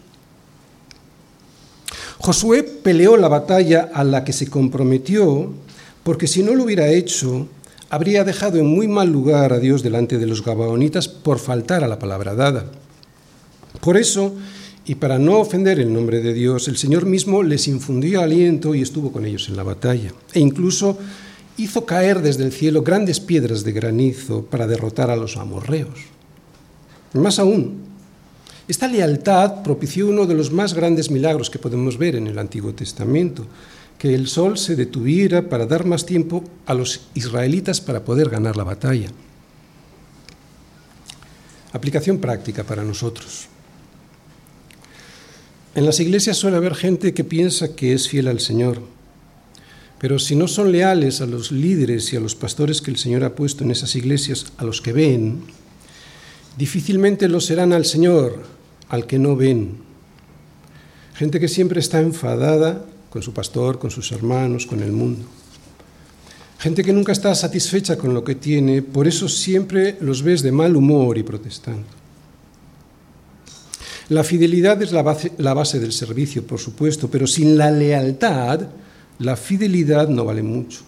Josué 2.19 2.65
peleó 2.65 3.17
la 3.17 3.29
batalla 3.29 3.88
a 3.95 4.05
la 4.05 4.25
que 4.25 4.33
se 4.33 4.49
comprometió 4.49 5.55
porque 6.06 6.28
si 6.28 6.44
no 6.44 6.54
lo 6.54 6.62
hubiera 6.62 6.86
hecho, 6.86 7.48
habría 7.90 8.22
dejado 8.22 8.60
en 8.60 8.66
muy 8.66 8.86
mal 8.86 9.10
lugar 9.10 9.52
a 9.52 9.58
Dios 9.58 9.82
delante 9.82 10.18
de 10.18 10.26
los 10.26 10.44
gabaonitas 10.44 11.08
por 11.08 11.40
faltar 11.40 11.82
a 11.82 11.88
la 11.88 11.98
palabra 11.98 12.36
dada. 12.36 12.66
Por 13.80 13.96
eso, 13.96 14.32
y 14.84 14.94
para 14.94 15.18
no 15.18 15.40
ofender 15.40 15.80
el 15.80 15.92
nombre 15.92 16.20
de 16.20 16.32
Dios, 16.32 16.68
el 16.68 16.76
Señor 16.76 17.06
mismo 17.06 17.42
les 17.42 17.66
infundió 17.66 18.20
aliento 18.20 18.72
y 18.76 18.82
estuvo 18.82 19.10
con 19.10 19.26
ellos 19.26 19.48
en 19.48 19.56
la 19.56 19.64
batalla. 19.64 20.12
E 20.32 20.38
incluso 20.38 20.96
hizo 21.56 21.84
caer 21.84 22.22
desde 22.22 22.44
el 22.44 22.52
cielo 22.52 22.84
grandes 22.84 23.18
piedras 23.18 23.64
de 23.64 23.72
granizo 23.72 24.44
para 24.44 24.68
derrotar 24.68 25.10
a 25.10 25.16
los 25.16 25.36
amorreos. 25.36 25.98
Más 27.14 27.40
aún, 27.40 27.80
esta 28.68 28.86
lealtad 28.86 29.64
propició 29.64 30.06
uno 30.06 30.25
de 30.25 30.34
los 30.34 30.52
más 30.52 30.72
grandes 30.72 31.10
milagros 31.10 31.50
que 31.50 31.58
podemos 31.58 31.98
ver 31.98 32.14
en 32.14 32.28
el 32.28 32.38
Antiguo 32.38 32.75
Testamento, 32.75 33.44
que 33.99 34.15
el 34.15 34.29
sol 34.29 34.59
se 34.59 34.76
detuviera 34.76 35.49
para 35.49 35.67
dar 35.67 35.87
más 35.87 36.05
tiempo 36.05 36.45
a 36.67 36.75
los 36.75 37.09
israelitas 37.15 37.81
para 37.81 38.05
poder 38.05 38.29
ganar 38.29 38.57
la 38.57 38.65
batalla. 38.65 39.09
Aplicación 41.73 42.19
práctica 42.19 42.65
para 42.65 42.85
nosotros. 42.85 43.49
En 45.75 45.85
las 45.85 46.00
iglesias 46.00 46.37
suele 46.37 46.57
haber 46.57 46.75
gente 46.75 47.12
que 47.12 47.25
piensa 47.25 47.75
que 47.75 47.93
es 47.93 48.09
fiel 48.09 48.29
al 48.29 48.41
Señor, 48.41 48.81
pero 49.99 50.19
si 50.19 50.37
no 50.37 50.49
son 50.49 50.73
leales 50.73 51.21
a 51.21 51.26
los 51.26 51.53
líderes 51.53 52.12
y 52.12 52.17
a 52.17 52.21
los 52.21 52.35
pastores 52.35 52.83
que 52.83 52.91
el 52.91 52.97
Señor 52.97 53.25
ha 53.25 53.35
puesto 53.35 53.65
en 53.65 53.71
esas 53.71 53.95
iglesias, 53.95 54.53
a 54.59 54.65
los 54.65 54.81
que 54.81 54.93
ven, 54.93 55.43
difícilmente 56.57 57.29
lo 57.29 57.41
serán 57.41 57.73
al 57.73 57.85
Señor, 57.85 58.45
al 58.88 59.07
que 59.07 59.19
no 59.19 59.37
ven. 59.37 59.79
Gente 61.15 61.41
que 61.41 61.49
siempre 61.49 61.81
está 61.81 62.00
enfadada 62.00 62.85
con 63.16 63.23
su 63.23 63.32
pastor, 63.32 63.78
con 63.78 63.90
sus 63.90 64.12
hermanos, 64.12 64.66
con 64.66 64.82
el 64.82 64.92
mundo. 64.92 65.25
Gente 66.58 66.85
que 66.85 66.92
nunca 66.92 67.12
está 67.12 67.35
satisfecha 67.35 67.96
con 67.96 68.12
lo 68.12 68.23
que 68.23 68.35
tiene, 68.35 68.82
por 68.82 69.08
eso 69.08 69.26
siempre 69.26 69.96
los 70.02 70.20
ves 70.20 70.42
de 70.42 70.52
mal 70.52 70.76
humor 70.76 71.16
y 71.16 71.23
protestando. 71.23 71.87
La 74.11 74.23
fidelidad 74.23 74.82
es 74.82 74.92
la 74.92 75.00
base, 75.00 75.80
del 75.80 75.92
servicio, 75.92 76.46
por 76.46 76.58
supuesto, 76.58 77.08
pero 77.11 77.26
sin 77.26 77.56
la 77.56 77.70
lealtad, 77.70 78.68
la 79.18 79.35
fidelidad 79.35 80.11
no 80.11 80.26
vale 80.26 80.42
mucho. 80.42 80.80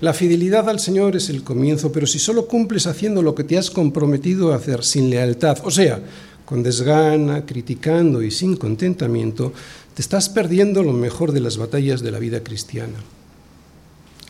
La 0.00 0.12
fidelidad 0.12 0.68
al 0.68 0.80
Señor 0.80 1.14
es 1.14 1.28
el 1.28 1.44
comienzo, 1.44 1.92
pero 1.92 2.08
si 2.08 2.18
solo 2.18 2.48
cumples 2.48 2.88
haciendo 2.88 3.22
lo 3.22 3.36
que 3.36 3.44
te 3.44 3.56
has 3.56 3.70
comprometido 3.70 4.52
a 4.52 4.56
hacer 4.56 4.82
sin 4.82 5.10
lealtad, 5.10 5.58
o 5.62 5.70
sea, 5.70 6.02
con 6.50 6.64
desgana, 6.64 7.46
criticando 7.46 8.22
y 8.22 8.32
sin 8.32 8.56
contentamiento, 8.56 9.52
te 9.94 10.02
estás 10.02 10.28
perdiendo 10.28 10.82
lo 10.82 10.92
mejor 10.92 11.30
de 11.30 11.38
las 11.38 11.58
batallas 11.58 12.02
de 12.02 12.10
la 12.10 12.18
vida 12.18 12.42
cristiana. 12.42 12.98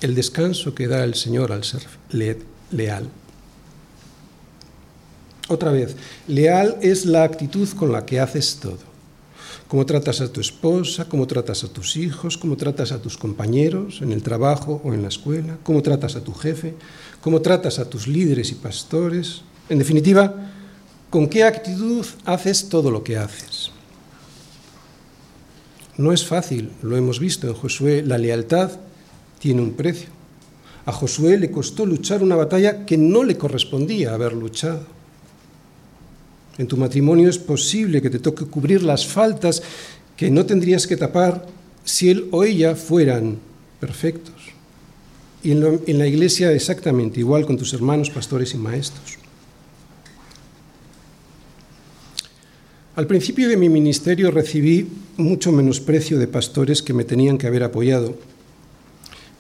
El 0.03 0.15
descanso 0.15 0.75
que 0.75 0.87
da 0.87 1.03
el 1.03 1.15
Señor 1.15 1.51
al 1.51 1.65
ser 1.65 1.81
leal. 2.11 3.09
Otra 5.49 5.73
vez, 5.73 5.97
leal 6.29 6.77
es 6.83 7.07
la 7.07 7.23
actitud 7.23 7.67
con 7.71 7.91
la 7.91 8.05
que 8.05 8.21
haces 8.21 8.59
todo. 8.61 8.91
Cómo 9.67 9.87
tratas 9.87 10.21
a 10.21 10.31
tu 10.31 10.43
esposa, 10.43 11.07
cómo 11.07 11.27
tratas 11.27 11.65
a 11.65 11.69
tus 11.69 11.97
hijos, 11.97 12.37
cómo 12.37 12.59
tratas 12.59 12.93
a 12.93 13.01
tus 13.01 13.17
compañeros 13.17 14.03
en 14.03 14.13
el 14.13 14.23
trabajo 14.23 14.83
o 14.85 14.93
en 14.93 15.01
la 15.01 15.09
escuela, 15.09 15.57
cómo 15.63 15.81
tratas 15.81 16.17
a 16.17 16.21
tu 16.23 16.35
jefe, 16.35 16.75
cómo 17.23 17.41
tratas 17.41 17.79
a 17.79 17.89
tus 17.89 18.07
líderes 18.07 18.51
y 18.51 18.57
pastores. 18.57 19.41
En 19.71 19.79
definitiva, 19.79 20.51
con 21.11 21.29
qué 21.29 21.45
actitud 21.45 22.07
haces 22.25 22.69
todo 22.69 22.91
lo 22.91 23.03
que 23.03 23.17
haces. 23.17 23.71
No 25.97 26.13
es 26.13 26.25
fácil, 26.25 26.71
lo 26.83 26.97
hemos 26.97 27.19
visto 27.19 27.47
en 27.47 27.55
Josué, 27.55 28.03
la 28.03 28.17
lealtad 28.17 28.71
tiene 29.39 29.61
un 29.61 29.73
precio. 29.73 30.09
A 30.87 30.93
Josué 30.93 31.37
le 31.37 31.51
costó 31.51 31.85
luchar 31.85 32.23
una 32.23 32.37
batalla 32.37 32.87
que 32.87 32.97
no 32.97 33.23
le 33.23 33.37
correspondía 33.37 34.15
haber 34.15 34.33
luchado. 34.33 34.87
En 36.57 36.67
tu 36.67 36.77
matrimonio 36.77 37.29
es 37.29 37.39
posible 37.39 38.01
que 38.01 38.11
te 38.11 38.19
toque 38.19 38.47
cubrir 38.47 38.83
las 38.83 39.07
faltas 39.07 39.63
que 40.17 40.31
no 40.31 40.47
tendrías 40.47 40.87
que 40.87 40.97
tapar 40.97 41.47
si 41.85 42.11
él 42.11 42.29
o 42.31 42.45
ella 42.45 42.77
fueran 42.77 43.39
perfectos. 43.79 44.35
Y 45.43 45.53
en, 45.53 45.99
la 45.99 46.07
iglesia 46.07 46.53
exactamente 46.53 47.21
igual 47.21 47.47
con 47.47 47.57
tus 47.57 47.73
hermanos, 47.73 48.11
pastores 48.11 48.53
y 48.55 48.59
maestros. 48.59 49.20
Al 53.01 53.07
principio 53.07 53.49
de 53.49 53.57
mi 53.57 53.71
ministerio 53.71 54.31
recibí 54.31 54.87
mucho 55.17 55.53
menosprecio 55.53 56.19
de 56.19 56.27
pastores 56.27 56.83
que 56.83 56.93
me 56.93 57.05
tenían 57.05 57.39
que 57.39 57.47
haber 57.47 57.63
apoyado, 57.63 58.15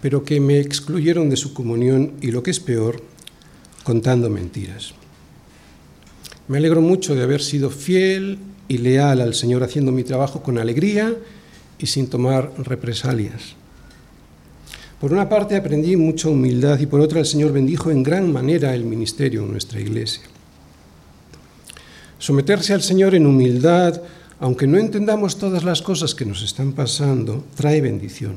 pero 0.00 0.24
que 0.24 0.40
me 0.40 0.58
excluyeron 0.58 1.28
de 1.28 1.36
su 1.36 1.52
comunión 1.52 2.14
y 2.22 2.30
lo 2.30 2.42
que 2.42 2.52
es 2.52 2.58
peor, 2.58 3.02
contando 3.84 4.30
mentiras. 4.30 4.94
Me 6.48 6.56
alegro 6.56 6.80
mucho 6.80 7.14
de 7.14 7.22
haber 7.22 7.42
sido 7.42 7.68
fiel 7.68 8.38
y 8.66 8.78
leal 8.78 9.20
al 9.20 9.34
Señor 9.34 9.62
haciendo 9.62 9.92
mi 9.92 10.04
trabajo 10.04 10.42
con 10.42 10.56
alegría 10.56 11.14
y 11.78 11.84
sin 11.84 12.06
tomar 12.06 12.54
represalias. 12.56 13.56
Por 15.02 15.12
una 15.12 15.28
parte 15.28 15.54
aprendí 15.54 15.96
mucha 15.96 16.30
humildad 16.30 16.80
y 16.80 16.86
por 16.86 17.02
otra 17.02 17.20
el 17.20 17.26
Señor 17.26 17.52
bendijo 17.52 17.90
en 17.90 18.04
gran 18.04 18.32
manera 18.32 18.74
el 18.74 18.84
ministerio 18.84 19.42
en 19.42 19.50
nuestra 19.50 19.80
iglesia. 19.80 20.29
Someterse 22.20 22.74
al 22.74 22.82
Señor 22.82 23.14
en 23.14 23.24
humildad, 23.24 24.02
aunque 24.40 24.66
no 24.66 24.76
entendamos 24.76 25.38
todas 25.38 25.64
las 25.64 25.80
cosas 25.80 26.14
que 26.14 26.26
nos 26.26 26.42
están 26.42 26.72
pasando, 26.72 27.46
trae 27.56 27.80
bendición. 27.80 28.36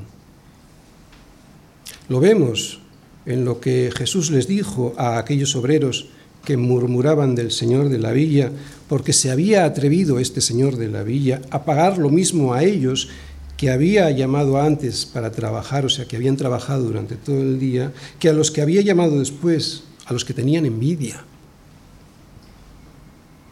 Lo 2.08 2.22
vemos 2.22 2.80
en 3.25 3.44
lo 3.44 3.60
que 3.60 3.92
Jesús 3.94 4.32
les 4.32 4.48
dijo 4.48 4.94
a 4.98 5.18
aquellos 5.18 5.58
obreros 5.58 6.08
que 6.46 6.56
murmuraban 6.56 7.36
del 7.36 7.52
Señor 7.52 7.90
de 7.90 8.00
la 8.00 8.13
villa, 8.13 8.52
porque 8.88 9.12
se 9.12 9.32
había 9.32 9.66
atrevido 9.66 10.18
este 10.18 10.40
Señor 10.40 10.78
de 10.78 10.88
la 10.88 11.04
villa 11.04 11.42
a 11.50 11.66
pagar 11.66 11.98
lo 11.98 12.10
mismo 12.10 12.54
a 12.54 12.63
ellos 12.63 13.10
que 13.58 13.70
había 13.70 14.10
llamado 14.12 14.62
antes 14.62 15.06
para 15.06 15.32
trabajar, 15.34 15.86
o 15.86 15.90
sea, 15.90 16.06
que 16.06 16.16
habían 16.16 16.38
trabajado 16.38 16.84
durante 16.84 17.18
todo 17.18 17.42
el 17.42 17.60
día, 17.60 17.92
que 18.18 18.30
a 18.30 18.34
los 18.34 18.50
que 18.50 18.62
había 18.62 18.80
llamado 18.80 19.20
después, 19.20 19.84
a 20.06 20.13
los 20.13 20.24
que 20.24 20.34
tenían 20.34 20.66
envidia. 20.66 21.25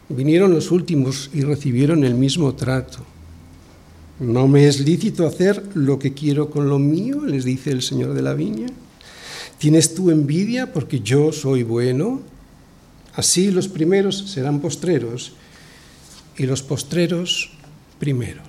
Vinieron 0.08 0.52
los 0.52 0.70
últimos 0.70 1.30
y 1.32 1.42
recibieron 1.42 2.04
el 2.04 2.14
mismo 2.14 2.54
trato. 2.54 2.98
¿No 4.20 4.46
me 4.46 4.68
es 4.68 4.80
lícito 4.80 5.26
hacer 5.26 5.62
lo 5.74 5.98
que 5.98 6.12
quiero 6.12 6.50
con 6.50 6.68
lo 6.68 6.78
mío? 6.78 7.24
les 7.24 7.44
dice 7.44 7.70
el 7.70 7.82
Señor 7.82 8.14
de 8.14 8.22
la 8.22 8.34
viña. 8.34 8.68
¿Tienes 9.58 9.94
tú 9.94 10.10
envidia 10.10 10.72
porque 10.72 11.00
yo 11.00 11.32
soy 11.32 11.62
bueno? 11.62 12.20
Así 13.14 13.50
los 13.50 13.68
primeros 13.68 14.30
serán 14.30 14.60
postreros 14.60 15.32
y 16.36 16.46
los 16.46 16.62
postreros 16.62 17.50
primeros. 17.98 18.46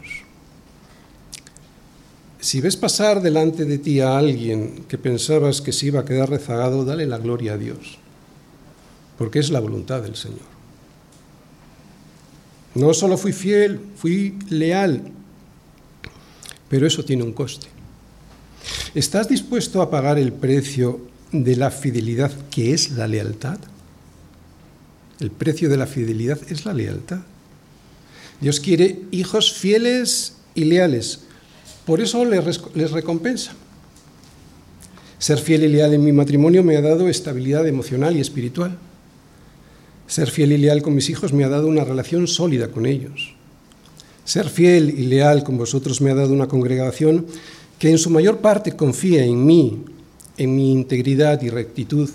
Si 2.40 2.60
ves 2.60 2.76
pasar 2.76 3.22
delante 3.22 3.66
de 3.66 3.78
ti 3.78 4.00
a 4.00 4.18
alguien 4.18 4.84
que 4.88 4.98
pensabas 4.98 5.62
que 5.62 5.72
se 5.72 5.88
iba 5.88 6.02
a 6.02 6.06
quedar 6.06 6.30
rezagado, 6.30 6.84
dale 6.84 7.06
la 7.06 7.18
gloria 7.18 7.54
a 7.54 7.58
Dios, 7.58 7.98
porque 9.18 9.40
es 9.40 9.50
la 9.50 9.60
voluntad 9.60 10.02
del 10.02 10.16
Señor. 10.16 10.53
No 12.76 12.94
solo 12.94 13.18
fui 13.18 13.34
fiel, 13.34 13.80
fui 13.96 14.38
leal, 14.50 15.02
pero 16.70 16.88
eso 16.88 17.06
tiene 17.06 17.24
un 17.24 17.34
coste. 17.34 17.68
¿Estás 18.96 19.30
dispuesto 19.30 19.82
a 19.82 19.90
pagar 19.90 20.18
el 20.18 20.34
precio 20.34 21.02
de 21.32 21.56
la 21.56 21.70
fidelidad 21.72 22.32
que 22.50 22.74
es 22.74 22.92
la 22.92 23.08
lealtad? 23.08 23.60
El 25.20 25.32
precio 25.32 25.70
de 25.70 25.78
la 25.78 25.88
fidelidad 25.88 26.40
es 26.50 26.66
la 26.66 26.74
lealtad. 26.74 27.22
Dios 28.42 28.60
quiere 28.60 29.02
hijos 29.12 29.54
fieles 29.54 30.34
y 30.56 30.66
leales, 30.66 31.22
por 31.86 32.02
eso 32.02 32.26
les 32.26 32.92
recompensa. 32.92 33.54
Ser 35.20 35.38
fiel 35.38 35.64
y 35.64 35.70
leal 35.70 35.94
en 35.94 36.04
mi 36.04 36.12
matrimonio 36.12 36.64
me 36.64 36.76
ha 36.76 36.82
dado 36.82 37.08
estabilidad 37.08 37.68
emocional 37.68 38.18
y 38.18 38.20
espiritual. 38.20 38.78
Ser 40.08 40.30
fiel 40.30 40.52
y 40.52 40.58
leal 40.58 40.82
con 40.82 40.96
mis 40.96 41.10
hijos 41.10 41.34
me 41.34 41.44
ha 41.44 41.50
dado 41.50 41.68
una 41.68 41.84
relación 41.84 42.28
sólida 42.28 42.70
con 42.70 42.86
ellos. 42.86 43.36
Ser 44.26 44.50
fiel 44.50 44.90
y 44.90 45.04
leal 45.04 45.44
con 45.44 45.58
vosotros 45.58 46.02
me 46.02 46.12
ha 46.12 46.16
dado 46.16 46.34
una 46.34 46.48
congregación 46.48 47.26
que 47.80 47.90
en 47.90 47.98
su 47.98 48.10
mayor 48.10 48.40
parte 48.40 48.76
confía 48.76 49.24
en 49.26 49.46
mí, 49.46 49.84
en 50.38 50.56
mi 50.56 50.72
integridad 50.72 51.42
y 51.42 51.50
rectitud. 51.50 52.10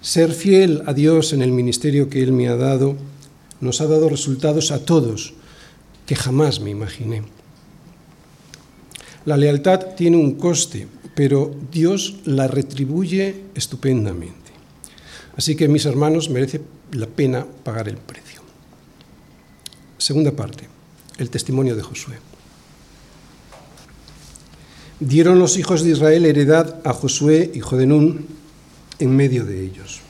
Ser 0.00 0.32
fiel 0.32 0.82
a 0.86 0.92
Dios 0.92 1.32
en 1.32 1.42
el 1.42 1.50
ministerio 1.50 2.08
que 2.08 2.22
Él 2.22 2.32
me 2.32 2.48
ha 2.48 2.56
dado 2.56 2.96
nos 3.60 3.80
ha 3.80 3.86
dado 3.86 4.08
resultados 4.08 4.70
a 4.70 4.84
todos 4.84 5.34
que 6.06 6.16
jamás 6.16 6.60
me 6.60 6.70
imaginé. 6.70 7.22
La 9.24 9.36
lealtad 9.36 9.94
tiene 9.96 10.18
un 10.18 10.34
coste, 10.34 10.86
pero 11.14 11.54
Dios 11.72 12.16
la 12.24 12.46
retribuye 12.46 13.44
estupendamente. 13.54 14.43
Así 15.36 15.56
que, 15.56 15.68
mis 15.68 15.84
hermanos, 15.84 16.30
merece 16.30 16.60
la 16.92 17.06
pena 17.06 17.46
pagar 17.64 17.88
el 17.88 17.96
precio. 17.96 18.42
Segunda 19.98 20.32
parte, 20.32 20.68
el 21.18 21.30
testimonio 21.30 21.74
de 21.76 21.82
Josué. 21.82 22.16
Dieron 25.00 25.38
los 25.38 25.58
hijos 25.58 25.82
de 25.82 25.90
Israel 25.90 26.24
heredad 26.24 26.80
a 26.84 26.92
Josué, 26.92 27.50
hijo 27.54 27.76
de 27.76 27.86
Nun, 27.86 28.26
en 28.98 29.16
medio 29.16 29.44
de 29.44 29.64
ellos. 29.64 30.00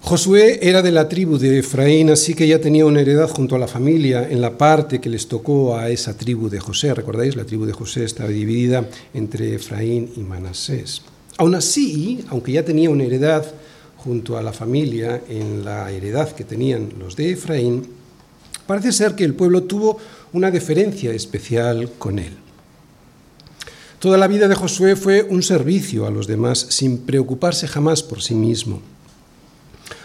Josué 0.00 0.58
era 0.62 0.82
de 0.82 0.90
la 0.90 1.08
tribu 1.08 1.38
de 1.38 1.60
Efraín, 1.60 2.10
así 2.10 2.34
que 2.34 2.46
ya 2.46 2.60
tenía 2.60 2.84
una 2.84 3.00
heredad 3.00 3.30
junto 3.30 3.54
a 3.54 3.58
la 3.58 3.68
familia 3.68 4.28
en 4.28 4.40
la 4.40 4.58
parte 4.58 5.00
que 5.00 5.08
les 5.08 5.28
tocó 5.28 5.76
a 5.76 5.90
esa 5.90 6.16
tribu 6.16 6.50
de 6.50 6.60
José. 6.60 6.92
¿Recordáis? 6.92 7.36
La 7.36 7.44
tribu 7.44 7.64
de 7.64 7.72
José 7.72 8.04
estaba 8.04 8.28
dividida 8.28 8.86
entre 9.14 9.54
Efraín 9.54 10.12
y 10.16 10.20
Manasés. 10.20 11.02
Aún 11.38 11.54
así, 11.54 12.24
aunque 12.28 12.52
ya 12.52 12.64
tenía 12.64 12.90
una 12.90 13.04
heredad 13.04 13.44
junto 13.96 14.36
a 14.36 14.42
la 14.42 14.52
familia 14.52 15.22
en 15.28 15.64
la 15.64 15.90
heredad 15.90 16.32
que 16.32 16.44
tenían 16.44 16.92
los 16.98 17.16
de 17.16 17.32
Efraín, 17.32 17.86
parece 18.66 18.92
ser 18.92 19.14
que 19.14 19.24
el 19.24 19.34
pueblo 19.34 19.64
tuvo 19.64 19.98
una 20.32 20.50
deferencia 20.50 21.12
especial 21.12 21.90
con 21.98 22.18
él. 22.18 22.32
Toda 23.98 24.18
la 24.18 24.26
vida 24.26 24.48
de 24.48 24.56
Josué 24.56 24.96
fue 24.96 25.22
un 25.22 25.42
servicio 25.44 26.06
a 26.06 26.10
los 26.10 26.26
demás 26.26 26.66
sin 26.70 26.98
preocuparse 26.98 27.68
jamás 27.68 28.02
por 28.02 28.20
sí 28.20 28.34
mismo. 28.34 28.82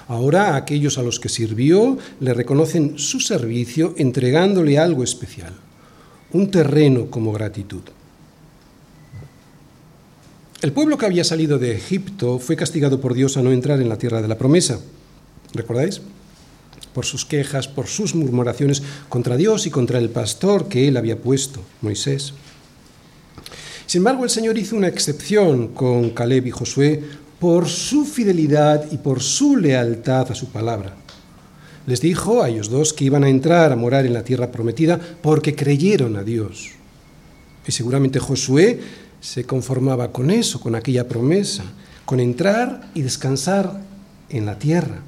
Ahora 0.07 0.55
aquellos 0.55 0.97
a 0.97 1.03
los 1.03 1.19
que 1.19 1.29
sirvió 1.29 1.97
le 2.19 2.33
reconocen 2.33 2.99
su 2.99 3.19
servicio 3.19 3.95
entregándole 3.97 4.77
algo 4.77 5.03
especial, 5.03 5.53
un 6.31 6.51
terreno 6.51 7.07
como 7.09 7.33
gratitud. 7.33 7.81
El 10.67 10.73
pueblo 10.73 10.97
que 10.97 11.05
había 11.05 11.23
salido 11.23 11.59
de 11.59 11.71
Egipto 11.71 12.39
fue 12.39 12.57
castigado 12.57 12.99
por 12.99 13.13
Dios 13.13 13.37
a 13.37 13.41
no 13.41 13.53
entrar 13.53 13.79
en 13.79 13.87
la 13.87 13.97
tierra 13.97 14.21
de 14.21 14.27
la 14.27 14.37
promesa. 14.37 14.81
¿Recordáis? 15.53 16.01
Por 16.93 17.05
sus 17.05 17.23
quejas, 17.23 17.69
por 17.69 17.87
sus 17.87 18.13
murmuraciones 18.13 18.83
contra 19.07 19.37
Dios 19.37 19.65
y 19.65 19.69
contra 19.69 19.97
el 19.97 20.09
pastor 20.09 20.67
que 20.67 20.89
él 20.89 20.97
había 20.97 21.19
puesto, 21.19 21.61
Moisés. 21.79 22.33
Sin 23.85 23.99
embargo, 23.99 24.25
el 24.25 24.29
Señor 24.29 24.57
hizo 24.57 24.75
una 24.75 24.89
excepción 24.89 25.69
con 25.69 26.09
Caleb 26.09 26.47
y 26.47 26.51
Josué 26.51 27.01
por 27.39 27.69
su 27.69 28.03
fidelidad 28.03 28.91
y 28.91 28.97
por 28.97 29.23
su 29.23 29.55
lealtad 29.55 30.29
a 30.31 30.35
su 30.35 30.49
palabra. 30.49 30.97
Les 31.85 32.01
dijo 32.01 32.43
a 32.43 32.49
ellos 32.49 32.69
dos 32.69 32.91
que 32.91 33.05
iban 33.05 33.23
a 33.23 33.29
entrar 33.29 33.71
a 33.71 33.77
morar 33.77 34.05
en 34.05 34.11
la 34.11 34.25
tierra 34.25 34.51
prometida 34.51 34.99
porque 35.21 35.55
creyeron 35.55 36.17
a 36.17 36.23
Dios. 36.23 36.71
Y 37.65 37.71
seguramente 37.71 38.19
Josué 38.19 39.06
se 39.21 39.45
conformaba 39.45 40.11
con 40.11 40.31
eso, 40.31 40.59
con 40.59 40.75
aquella 40.75 41.07
promesa, 41.07 41.63
con 42.05 42.19
entrar 42.19 42.89
y 42.93 43.01
descansar 43.01 43.81
en 44.29 44.45
la 44.45 44.57
tierra. 44.59 45.01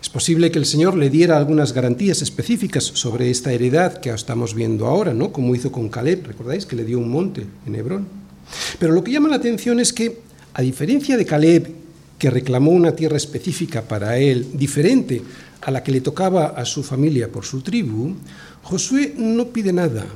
Es 0.00 0.08
posible 0.08 0.50
que 0.50 0.58
el 0.58 0.66
Señor 0.66 0.96
le 0.96 1.10
diera 1.10 1.36
algunas 1.36 1.72
garantías 1.72 2.22
específicas 2.22 2.84
sobre 2.84 3.30
esta 3.30 3.52
heredad 3.52 3.98
que 3.98 4.10
estamos 4.10 4.54
viendo 4.54 4.86
ahora, 4.86 5.12
¿no? 5.12 5.32
Como 5.32 5.54
hizo 5.54 5.72
con 5.72 5.88
Caleb, 5.88 6.26
¿recordáis 6.26 6.64
que 6.64 6.76
le 6.76 6.84
dio 6.84 6.98
un 6.98 7.10
monte 7.10 7.46
en 7.66 7.74
Hebrón? 7.74 8.06
Pero 8.78 8.92
lo 8.92 9.02
que 9.02 9.10
llama 9.10 9.28
la 9.28 9.36
atención 9.36 9.80
es 9.80 9.92
que, 9.92 10.20
a 10.54 10.62
diferencia 10.62 11.16
de 11.16 11.26
Caleb, 11.26 11.74
que 12.18 12.30
reclamó 12.30 12.70
una 12.70 12.92
tierra 12.92 13.16
específica 13.16 13.82
para 13.82 14.16
él, 14.18 14.46
diferente 14.54 15.22
a 15.60 15.70
la 15.70 15.82
que 15.82 15.92
le 15.92 16.00
tocaba 16.00 16.46
a 16.46 16.64
su 16.64 16.82
familia 16.82 17.30
por 17.30 17.44
su 17.44 17.60
tribu, 17.62 18.14
Josué 18.62 19.14
no 19.18 19.48
pide 19.48 19.72
nada. 19.72 20.06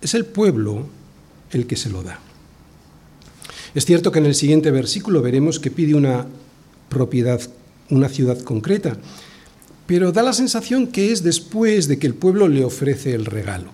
Es 0.00 0.14
el 0.14 0.26
pueblo 0.26 0.86
el 1.54 1.66
que 1.66 1.76
se 1.76 1.88
lo 1.88 2.02
da. 2.02 2.20
Es 3.74 3.84
cierto 3.84 4.12
que 4.12 4.18
en 4.18 4.26
el 4.26 4.34
siguiente 4.34 4.70
versículo 4.70 5.22
veremos 5.22 5.58
que 5.58 5.70
pide 5.70 5.94
una 5.94 6.26
propiedad, 6.88 7.40
una 7.90 8.08
ciudad 8.08 8.38
concreta, 8.40 8.96
pero 9.86 10.12
da 10.12 10.22
la 10.22 10.32
sensación 10.32 10.86
que 10.86 11.12
es 11.12 11.22
después 11.22 11.88
de 11.88 11.98
que 11.98 12.06
el 12.06 12.14
pueblo 12.14 12.48
le 12.48 12.64
ofrece 12.64 13.14
el 13.14 13.24
regalo. 13.24 13.70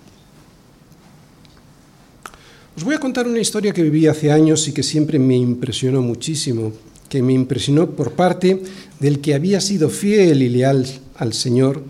Os 2.76 2.84
voy 2.84 2.94
a 2.94 3.00
contar 3.00 3.28
una 3.28 3.40
historia 3.40 3.72
que 3.72 3.82
viví 3.82 4.06
hace 4.06 4.32
años 4.32 4.66
y 4.68 4.72
que 4.72 4.82
siempre 4.82 5.18
me 5.18 5.36
impresionó 5.36 6.00
muchísimo, 6.00 6.72
que 7.08 7.22
me 7.22 7.32
impresionó 7.32 7.90
por 7.90 8.12
parte 8.12 8.62
del 9.00 9.20
que 9.20 9.34
había 9.34 9.60
sido 9.60 9.90
fiel 9.90 10.42
y 10.42 10.48
leal 10.48 10.86
al 11.16 11.34
Señor 11.34 11.82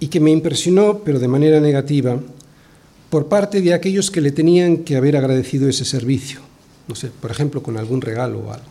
y 0.00 0.08
que 0.08 0.20
me 0.20 0.30
impresionó, 0.30 1.00
pero 1.04 1.18
de 1.18 1.28
manera 1.28 1.60
negativa, 1.60 2.18
por 3.10 3.28
parte 3.28 3.60
de 3.60 3.74
aquellos 3.74 4.10
que 4.10 4.20
le 4.20 4.32
tenían 4.32 4.78
que 4.78 4.96
haber 4.96 5.16
agradecido 5.16 5.68
ese 5.68 5.84
servicio, 5.84 6.40
no 6.88 6.94
sé, 6.94 7.10
por 7.20 7.30
ejemplo, 7.30 7.62
con 7.62 7.76
algún 7.76 8.00
regalo 8.00 8.40
o 8.40 8.52
algo. 8.52 8.66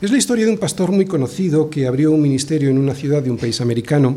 Es 0.00 0.10
la 0.10 0.18
historia 0.18 0.44
de 0.44 0.52
un 0.52 0.58
pastor 0.58 0.92
muy 0.92 1.06
conocido 1.06 1.70
que 1.70 1.86
abrió 1.86 2.12
un 2.12 2.22
ministerio 2.22 2.70
en 2.70 2.78
una 2.78 2.94
ciudad 2.94 3.22
de 3.22 3.30
un 3.30 3.36
país 3.36 3.60
americano 3.60 4.16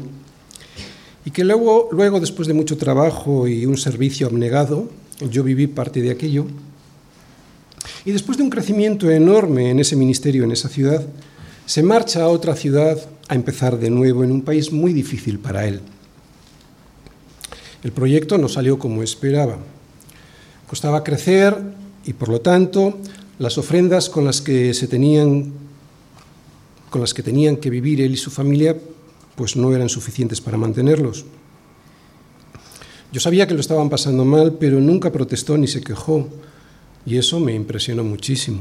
y 1.26 1.32
que 1.32 1.44
luego, 1.44 1.90
luego, 1.92 2.20
después 2.20 2.48
de 2.48 2.54
mucho 2.54 2.78
trabajo 2.78 3.48
y 3.48 3.66
un 3.66 3.78
servicio 3.78 4.28
abnegado, 4.28 4.90
yo 5.30 5.44
viví 5.44 5.68
parte 5.68 6.02
de 6.02 6.12
aquello, 6.12 6.46
y 8.06 8.12
después 8.12 8.38
de 8.38 8.44
un 8.44 8.50
crecimiento 8.50 9.10
enorme 9.10 9.70
en 9.70 9.80
ese 9.80 9.96
ministerio, 9.96 10.44
en 10.44 10.52
esa 10.52 10.70
ciudad, 10.70 11.06
se 11.66 11.84
marcha 11.84 12.24
a 12.24 12.28
otra 12.28 12.56
ciudad 12.56 12.98
a 13.28 13.36
empezar 13.36 13.78
de 13.78 13.90
nuevo 13.90 14.24
en 14.24 14.32
un 14.32 14.42
país 14.42 14.72
muy 14.72 14.94
difícil 14.94 15.40
para 15.40 15.68
él. 15.68 15.82
El 17.84 17.92
proyecto 17.92 18.38
no 18.38 18.48
salió 18.48 18.78
como 18.78 19.04
esperaba. 19.04 19.58
Costaba 20.68 21.04
crecer 21.04 21.58
y 22.06 22.14
por 22.14 22.30
lo 22.30 22.42
tanto 22.42 22.98
las 23.40 23.58
ofrendas 23.58 24.10
con 24.10 24.26
las 24.26 24.42
que 24.42 24.74
se 24.74 24.88
tenían 24.88 25.54
con 26.90 27.02
las 27.02 27.14
que 27.14 27.24
tenían 27.24 27.56
que 27.56 27.70
vivir 27.70 28.02
él 28.02 28.14
y 28.14 28.18
su 28.18 28.30
familia 28.30 28.76
pues 29.36 29.56
no 29.56 29.74
eran 29.74 29.90
suficientes 29.90 30.42
para 30.42 30.58
mantenerlos. 30.58 31.26
Yo 33.12 33.20
sabía 33.20 33.48
que 33.48 33.54
lo 33.54 33.60
estaban 33.62 33.90
pasando 33.90 34.24
mal, 34.24 34.58
pero 34.60 34.80
nunca 34.80 35.12
protestó 35.12 35.58
ni 35.58 35.68
se 35.68 35.82
quejó, 35.82 36.30
y 37.06 37.18
eso 37.18 37.40
me 37.40 37.54
impresionó 37.54 38.04
muchísimo. 38.04 38.60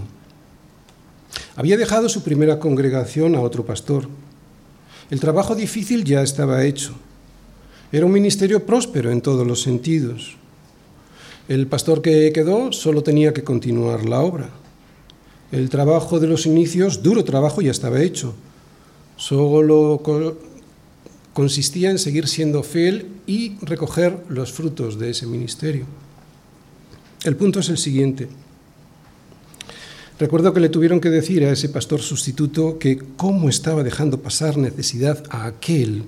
Había 1.56 1.76
dejado 1.76 2.08
su 2.08 2.22
primera 2.22 2.58
congregación 2.58 3.34
a 3.34 3.42
otro 3.42 3.64
pastor. 3.64 4.08
El 5.10 5.20
trabajo 5.20 5.54
difícil 5.54 6.04
ya 6.04 6.22
estaba 6.22 6.64
hecho. 6.64 6.94
Era 7.92 8.06
un 8.06 8.12
ministerio 8.12 8.64
próspero 8.64 9.10
en 9.10 9.20
todos 9.20 9.44
los 9.44 9.62
sentidos. 9.62 10.36
El 11.48 11.66
pastor 11.66 12.02
que 12.02 12.32
quedó 12.32 12.70
solo 12.70 13.02
tenía 13.02 13.34
que 13.34 13.42
continuar 13.42 14.04
la 14.04 14.20
obra. 14.20 14.50
El 15.50 15.68
trabajo 15.68 16.20
de 16.20 16.28
los 16.28 16.46
inicios, 16.46 17.02
duro 17.02 17.24
trabajo, 17.24 17.60
ya 17.60 17.72
estaba 17.72 18.00
hecho. 18.00 18.34
Solo 19.16 20.00
consistía 21.32 21.90
en 21.90 21.98
seguir 21.98 22.28
siendo 22.28 22.62
fiel 22.62 23.08
y 23.26 23.56
recoger 23.62 24.18
los 24.28 24.52
frutos 24.52 24.96
de 24.96 25.10
ese 25.10 25.26
ministerio. 25.26 25.86
El 27.24 27.34
punto 27.34 27.58
es 27.58 27.68
el 27.70 27.78
siguiente. 27.78 28.28
Recuerdo 30.20 30.54
que 30.54 30.60
le 30.60 30.68
tuvieron 30.68 31.00
que 31.00 31.10
decir 31.10 31.44
a 31.44 31.50
ese 31.50 31.68
pastor 31.68 32.00
sustituto 32.00 32.78
que 32.78 32.98
cómo 33.16 33.48
estaba 33.48 33.82
dejando 33.82 34.20
pasar 34.20 34.58
necesidad 34.58 35.24
a 35.30 35.46
aquel 35.46 36.04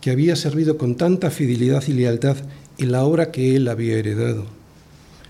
que 0.00 0.10
había 0.10 0.36
servido 0.36 0.78
con 0.78 0.96
tanta 0.96 1.30
fidelidad 1.30 1.82
y 1.86 1.92
lealtad 1.92 2.36
en 2.78 2.92
la 2.92 3.04
obra 3.04 3.30
que 3.30 3.56
él 3.56 3.68
había 3.68 3.96
heredado. 3.96 4.46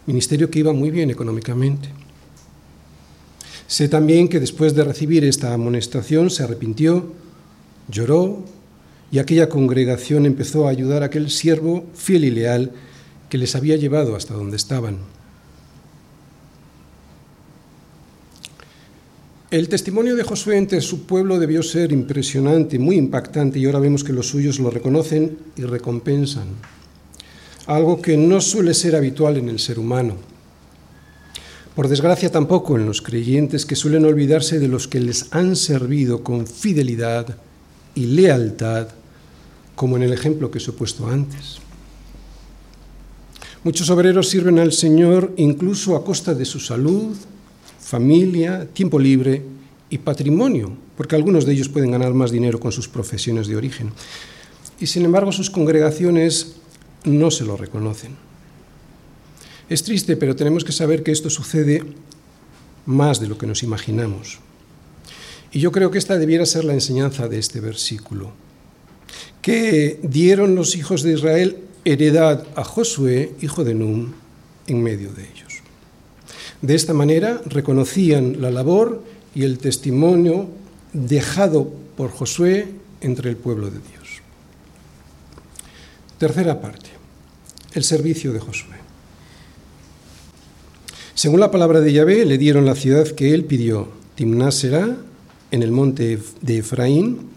Ministerio 0.07 0.51
que 0.51 0.61
iba 0.61 0.73
muy 0.73 0.91
bien 0.91 1.11
económicamente. 1.11 1.89
Sé 3.67 3.89
también 3.89 4.29
que 4.29 4.41
después 4.41 4.75
de 4.75 4.85
recibir 4.85 5.25
esta 5.25 5.55
amonestación 5.55 6.31
se 6.31 6.43
arrepintió, 6.43 7.13
lloró, 7.89 8.45
y 9.13 9.19
aquella 9.19 9.49
congregación 9.49 10.27
empezó 10.27 10.67
a 10.67 10.71
ayudar 10.71 11.03
a 11.03 11.07
aquel 11.07 11.31
siervo 11.31 11.85
fiel 11.95 12.25
y 12.25 12.31
leal 12.31 12.73
que 13.29 13.39
les 13.39 13.57
había 13.57 13.77
llevado 13.77 14.15
hasta 14.15 14.35
donde 14.35 14.57
estaban. 14.57 14.99
El 19.51 19.69
testimonio 19.69 20.15
de 20.15 20.23
Josué 20.23 20.59
entre 20.59 20.81
su 20.81 21.07
pueblo 21.07 21.41
debió 21.41 21.65
ser 21.65 21.91
impresionante, 21.91 22.79
muy 22.79 22.95
impactante, 22.95 23.59
y 23.59 23.67
ahora 23.67 23.81
vemos 23.81 24.05
que 24.05 24.13
los 24.13 24.29
suyos 24.29 24.61
lo 24.61 24.71
reconocen 24.71 25.39
y 25.57 25.63
recompensan, 25.63 26.45
algo 27.67 28.01
que 28.01 28.17
no 28.17 28.41
suele 28.41 28.75
ser 28.75 28.95
habitual 28.95 29.39
en 29.39 29.49
el 29.49 29.59
ser 29.59 29.81
humano. 29.81 30.15
Por 31.75 31.89
desgracia 31.89 32.31
tampoco 32.31 32.77
en 32.77 32.87
los 32.87 33.03
creyentes 33.03 33.67
que 33.67 33.75
suelen 33.75 34.05
olvidarse 34.05 34.61
de 34.61 34.69
los 34.69 34.87
que 34.87 35.01
les 35.01 35.27
han 35.33 35.57
servido 35.57 36.23
con 36.23 36.47
fidelidad 36.47 37.37
y 37.97 38.07
lealtad 38.07 38.87
como 39.75 39.97
en 39.97 40.05
el 40.05 40.13
ejemplo 40.13 40.53
que 40.53 40.59
os 40.59 40.69
he 40.69 40.73
puesto 40.73 41.09
antes. 41.09 41.59
Muchos 43.65 43.91
obreros 43.91 44.29
sirven 44.29 44.61
al 44.61 44.73
Señor 44.73 45.33
incluso 45.37 45.97
a 45.97 46.05
costa 46.05 46.35
de 46.35 46.45
su 46.45 46.61
salud, 46.61 47.17
familia, 47.91 48.69
tiempo 48.73 49.01
libre 49.01 49.43
y 49.91 49.99
patrimonio, 49.99 50.71
porque 50.97 51.17
algunos 51.17 51.45
de 51.45 51.53
ellos 51.55 51.69
pueden 51.69 51.91
ganar 51.91 52.15
más 52.15 52.31
dinero 52.31 52.61
con 52.61 52.71
sus 52.71 52.87
profesiones 52.87 53.49
de 53.49 53.57
origen. 53.57 53.91
Y 54.79 54.87
sin 54.87 55.05
embargo 55.05 55.33
sus 55.33 55.51
congregaciones 55.51 56.55
no 57.05 57.33
se 57.33 57.45
lo 57.45 57.57
reconocen. 57.57 58.13
Es 59.69 59.83
triste, 59.83 60.17
pero 60.17 60.37
tenemos 60.37 60.65
que 60.65 60.71
saber 60.71 61.03
que 61.03 61.11
esto 61.11 61.31
sucede 61.31 61.83
más 62.87 63.19
de 63.19 63.27
lo 63.27 63.37
que 63.37 63.49
nos 63.49 63.65
imaginamos. 63.65 64.39
Y 65.51 65.59
yo 65.59 65.73
creo 65.73 65.91
que 65.91 65.99
esta 65.99 66.17
debiera 66.17 66.47
ser 66.47 66.65
la 66.65 66.75
enseñanza 66.75 67.27
de 67.27 67.41
este 67.41 67.59
versículo 67.59 68.31
que 69.43 69.99
dieron 70.05 70.55
los 70.55 70.77
hijos 70.77 71.03
de 71.03 71.15
Israel 71.15 71.57
heredad 71.85 72.47
a 72.55 72.63
Josué, 72.63 73.33
hijo 73.41 73.65
de 73.65 73.75
Nun, 73.75 74.15
en 74.69 74.81
medio 74.81 75.11
de 75.13 75.23
ellos. 75.25 75.50
De 76.63 76.75
esta 76.75 76.93
manera 76.93 77.41
reconocían 77.47 78.41
la 78.41 78.51
labor 78.51 79.03
y 79.35 79.45
el 79.45 79.59
testimonio 79.59 80.49
dejado 80.93 81.73
por 81.97 82.11
Josué 82.11 82.69
entre 83.01 83.31
el 83.31 83.37
pueblo 83.37 83.67
de 83.67 83.79
Dios. 83.79 84.21
Tercera 86.19 86.61
parte, 86.61 86.91
el 87.73 87.85
servicio 87.85 88.33
de 88.33 88.41
Josué. 88.41 88.77
Según 91.15 91.41
la 91.41 91.51
palabra 91.51 91.81
de 91.81 91.93
Yahvé, 91.93 92.25
le 92.25 92.39
dieron 92.39 92.67
la 92.67 92.75
ciudad 92.75 93.07
que 93.07 93.35
él 93.35 93.45
pidió, 93.45 93.89
Timnásera, 94.15 94.99
en 95.51 95.63
el 95.63 95.71
monte 95.71 96.19
de 96.41 96.59
Efraín, 96.59 97.31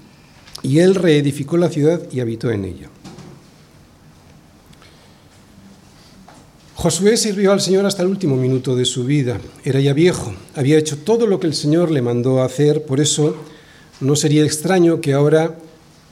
y 0.61 0.79
él 0.79 0.95
reedificó 0.95 1.57
la 1.57 1.69
ciudad 1.69 2.01
y 2.11 2.19
habitó 2.19 2.51
en 2.51 2.65
ella. 2.65 2.89
Josué 6.83 7.15
sirvió 7.15 7.53
al 7.53 7.61
Señor 7.61 7.85
hasta 7.85 8.01
el 8.01 8.09
último 8.09 8.35
minuto 8.35 8.75
de 8.75 8.83
su 8.83 9.05
vida. 9.05 9.39
Era 9.63 9.79
ya 9.79 9.93
viejo, 9.93 10.33
había 10.53 10.77
hecho 10.77 10.97
todo 10.97 11.27
lo 11.27 11.39
que 11.39 11.47
el 11.47 11.53
Señor 11.53 11.89
le 11.89 12.01
mandó 12.01 12.43
hacer, 12.43 12.83
por 12.83 12.99
eso 12.99 13.37
no 14.01 14.17
sería 14.17 14.43
extraño 14.43 14.99
que 14.99 15.13
ahora 15.13 15.55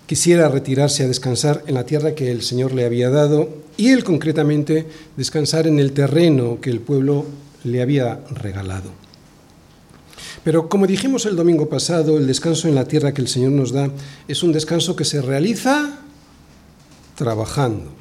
quisiera 0.06 0.48
retirarse 0.48 1.04
a 1.04 1.10
descansar 1.10 1.62
en 1.68 1.74
la 1.74 1.86
tierra 1.86 2.16
que 2.16 2.32
el 2.32 2.42
Señor 2.42 2.74
le 2.74 2.86
había 2.86 3.10
dado 3.10 3.50
y 3.76 3.90
él 3.90 4.06
concretamente 4.06 4.88
descansar 5.18 5.68
en 5.68 5.78
el 5.78 5.92
terreno 5.92 6.60
que 6.62 6.70
el 6.70 6.80
pueblo 6.80 7.26
le 7.66 7.82
había 7.82 8.22
regalado. 8.30 8.92
Pero 10.46 10.70
como 10.70 10.88
dijimos 10.88 11.26
el 11.26 11.36
domingo 11.36 11.68
pasado, 11.68 12.18
el 12.18 12.28
descanso 12.28 12.70
en 12.70 12.76
la 12.76 12.88
tierra 12.88 13.14
que 13.14 13.22
el 13.22 13.28
Señor 13.28 13.52
nos 13.52 13.74
da 13.74 13.90
es 14.26 14.42
un 14.42 14.54
descanso 14.54 14.96
que 14.96 15.04
se 15.04 15.22
realiza 15.22 16.00
trabajando. 17.18 18.01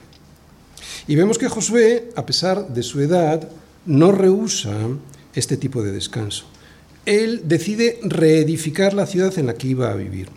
Y 1.11 1.17
vemos 1.17 1.39
que 1.39 1.49
Josué, 1.49 2.11
a 2.15 2.25
pesar 2.25 2.69
de 2.69 2.85
su 2.85 3.01
edad, 3.01 3.49
no 3.85 4.13
rehúsa 4.13 4.71
este 5.35 5.57
tipo 5.57 5.83
de 5.83 5.91
descanso. 5.91 6.45
Él 7.05 7.43
decide 7.47 7.99
reedificar 8.05 8.95
la 8.95 9.07
ciudad 9.07 9.37
en 9.37 9.49
la 9.49 9.55
que 9.55 9.67
iba 9.67 9.91
a 9.91 9.97
vivir. 9.97 10.29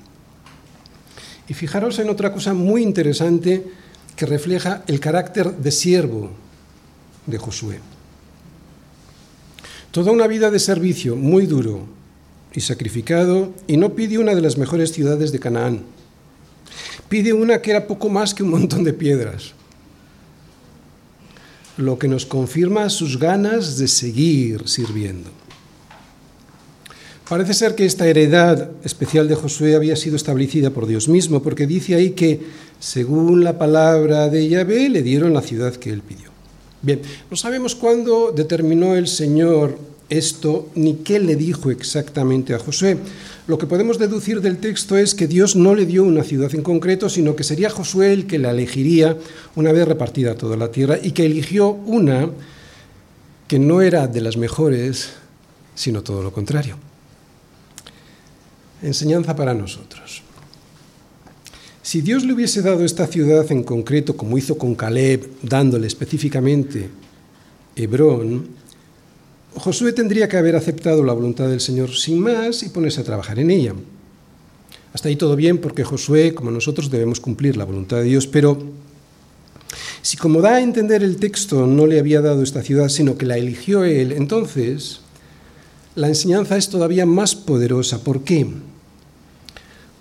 Y 1.48 1.54
fijaros 1.54 2.00
en 2.00 2.10
otra 2.10 2.34
cosa 2.34 2.56
muy 2.56 2.82
interesante 2.82 3.64
que 4.16 4.26
refleja 4.26 4.84
el 4.88 5.00
carácter 5.00 5.56
de 5.58 5.70
siervo 5.70 6.32
de 7.28 7.38
Josué. 7.38 7.80
Toda 9.92 10.12
una 10.12 10.26
vida 10.26 10.50
de 10.50 10.58
servicio 10.58 11.16
muy 11.16 11.46
duro 11.46 11.86
y 12.52 12.62
sacrificado, 12.62 13.54
y 13.68 13.78
no 13.78 13.94
pide 13.94 14.18
una 14.18 14.34
de 14.34 14.42
las 14.42 14.58
mejores 14.58 14.92
ciudades 14.92 15.32
de 15.32 15.40
Canaán. 15.40 15.84
Pide 17.10 17.32
una 17.32 17.62
que 17.62 17.70
era 17.70 17.86
poco 17.86 18.10
más 18.10 18.34
que 18.34 18.42
un 18.42 18.50
montón 18.50 18.84
de 18.84 18.94
piedras, 18.94 19.54
lo 21.78 21.98
que 21.98 22.08
nos 22.08 22.26
confirma 22.26 22.90
sus 22.90 23.20
ganas 23.20 23.78
de 23.78 23.88
seguir 23.88 24.68
sirviendo. 24.68 25.30
Parece 27.28 27.54
ser 27.54 27.74
que 27.74 27.86
esta 27.86 28.08
heredad 28.08 28.70
especial 28.84 29.28
de 29.28 29.36
Josué 29.36 29.76
había 29.76 29.96
sido 29.96 30.16
establecida 30.16 30.70
por 30.70 30.86
Dios 30.86 31.08
mismo, 31.08 31.42
porque 31.42 31.66
dice 31.66 31.96
ahí 31.96 32.12
que, 32.12 32.42
según 32.80 33.44
la 33.44 33.58
palabra 33.58 34.30
de 34.30 34.48
Yahvé, 34.48 34.90
le 34.90 35.02
dieron 35.02 35.34
la 35.34 35.42
ciudad 35.42 35.74
que 35.76 35.90
él 35.90 36.02
pidió. 36.02 36.30
Bien, 36.82 37.02
no 37.32 37.38
sabemos 37.38 37.76
cuándo 37.76 38.34
determinó 38.36 38.96
el 38.96 39.08
Señor 39.08 39.78
esto 40.10 40.70
ni 40.76 40.96
qué 40.96 41.20
le 41.20 41.36
dijo 41.36 41.72
exactamente 41.72 42.54
a 42.54 42.60
Josué. 42.60 42.98
Lo 43.48 43.58
que 43.58 43.68
podemos 43.68 44.00
deducir 44.00 44.42
del 44.42 44.58
texto 44.58 44.98
es 44.98 45.16
que 45.16 45.28
Dios 45.28 45.56
no 45.56 45.76
le 45.76 45.86
dio 45.86 46.04
una 46.04 46.24
ciudad 46.24 46.54
en 46.56 46.62
concreto, 46.62 47.10
sino 47.10 47.36
que 47.36 47.44
sería 47.44 47.70
Josué 47.70 48.14
el 48.14 48.28
que 48.28 48.40
la 48.40 48.52
elegiría 48.52 49.18
una 49.56 49.72
vez 49.72 49.88
repartida 49.88 50.36
toda 50.36 50.56
la 50.56 50.72
tierra 50.72 50.98
y 51.02 51.12
que 51.12 51.26
eligió 51.26 51.70
una 51.70 52.30
que 53.48 53.60
no 53.60 53.82
era 53.82 54.08
de 54.08 54.22
las 54.22 54.38
mejores, 54.38 55.10
sino 55.76 56.04
todo 56.04 56.24
lo 56.24 56.32
contrario. 56.32 56.78
Enseñanza 58.82 59.36
para 59.36 59.54
nosotros. 59.54 60.24
Si 61.82 62.02
Dios 62.02 62.24
le 62.24 62.34
hubiese 62.34 62.62
dado 62.62 62.86
esta 62.86 63.08
ciudad 63.08 63.52
en 63.52 63.64
concreto, 63.64 64.16
como 64.16 64.38
hizo 64.38 64.58
con 64.58 64.74
Caleb, 64.74 65.30
dándole 65.42 65.88
específicamente 65.88 66.90
Hebrón, 67.76 68.48
Josué 69.56 69.94
tendría 69.94 70.28
que 70.28 70.38
haber 70.38 70.56
aceptado 70.56 71.04
la 71.04 71.14
voluntad 71.14 71.48
del 71.48 71.62
Señor 71.62 71.96
sin 71.96 72.20
más 72.20 72.64
y 72.64 72.70
ponerse 72.70 73.02
a 73.02 73.04
trabajar 73.04 73.40
en 73.40 73.52
ella. 73.52 73.74
Hasta 74.94 75.10
ahí 75.10 75.16
todo 75.16 75.36
bien 75.36 75.58
porque 75.58 75.84
Josué, 75.84 76.34
como 76.34 76.52
nosotros, 76.52 76.90
debemos 76.90 77.20
cumplir 77.20 77.58
la 77.58 77.66
voluntad 77.66 77.98
de 77.98 78.04
Dios, 78.04 78.28
pero 78.28 78.58
si 80.02 80.18
como 80.18 80.42
da 80.42 80.56
a 80.56 80.62
entender 80.62 81.04
el 81.04 81.18
texto 81.18 81.66
no 81.66 81.88
le 81.88 82.00
había 82.00 82.22
dado 82.22 82.44
esta 82.44 82.62
ciudad, 82.62 82.90
sino 82.90 83.18
que 83.18 83.26
la 83.26 83.38
eligió 83.38 83.84
él, 83.84 84.12
entonces 84.12 85.02
la 85.96 86.08
enseñanza 86.08 86.58
es 86.58 86.70
todavía 86.70 87.06
más 87.06 87.36
poderosa. 87.36 88.04
¿Por 88.04 88.24
qué? 88.24 88.48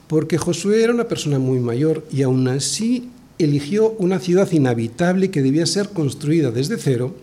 Porque 0.08 0.38
Josué 0.38 0.82
era 0.82 0.92
una 0.92 1.08
persona 1.08 1.38
muy 1.38 1.58
mayor 1.58 2.06
y 2.10 2.22
aún 2.22 2.48
así 2.48 3.10
eligió 3.38 3.90
una 3.98 4.18
ciudad 4.18 4.50
inhabitable 4.50 5.30
que 5.30 5.42
debía 5.42 5.66
ser 5.66 5.90
construida 5.90 6.50
desde 6.50 6.78
cero, 6.78 7.14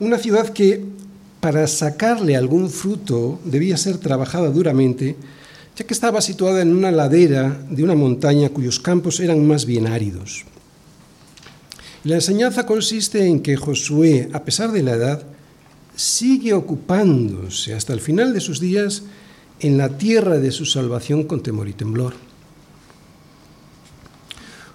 una 0.00 0.18
ciudad 0.18 0.48
que 0.48 0.84
para 1.42 1.66
sacarle 1.66 2.36
algún 2.36 2.70
fruto 2.70 3.40
debía 3.44 3.76
ser 3.76 3.98
trabajada 3.98 4.48
duramente, 4.50 5.16
ya 5.74 5.84
que 5.84 5.92
estaba 5.92 6.20
situada 6.20 6.62
en 6.62 6.72
una 6.72 6.92
ladera 6.92 7.66
de 7.68 7.82
una 7.82 7.96
montaña 7.96 8.50
cuyos 8.50 8.78
campos 8.78 9.18
eran 9.18 9.44
más 9.44 9.66
bien 9.66 9.88
áridos. 9.88 10.44
La 12.04 12.14
enseñanza 12.14 12.64
consiste 12.64 13.26
en 13.26 13.40
que 13.40 13.56
Josué, 13.56 14.30
a 14.32 14.44
pesar 14.44 14.70
de 14.70 14.84
la 14.84 14.92
edad, 14.92 15.24
sigue 15.96 16.54
ocupándose 16.54 17.74
hasta 17.74 17.92
el 17.92 18.00
final 18.00 18.32
de 18.32 18.40
sus 18.40 18.60
días 18.60 19.02
en 19.58 19.78
la 19.78 19.98
tierra 19.98 20.38
de 20.38 20.52
su 20.52 20.64
salvación 20.64 21.24
con 21.24 21.42
temor 21.42 21.66
y 21.66 21.72
temblor. 21.72 22.14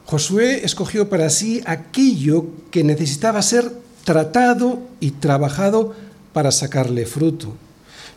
Josué 0.03 0.65
escogió 0.65 1.07
para 1.07 1.29
sí 1.29 1.61
aquello 1.65 2.47
que 2.71 2.83
necesitaba 2.83 3.41
ser 3.41 3.71
tratado 4.03 4.81
y 4.99 5.11
trabajado 5.11 5.95
para 6.37 6.51
sacarle 6.51 7.07
fruto. 7.07 7.55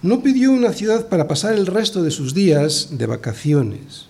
No 0.03 0.23
pidió 0.23 0.53
una 0.53 0.75
ciudad 0.75 1.09
para 1.09 1.27
pasar 1.27 1.55
el 1.55 1.65
resto 1.65 2.03
de 2.03 2.11
sus 2.11 2.35
días 2.35 2.99
de 2.99 3.07
vacaciones. 3.07 4.09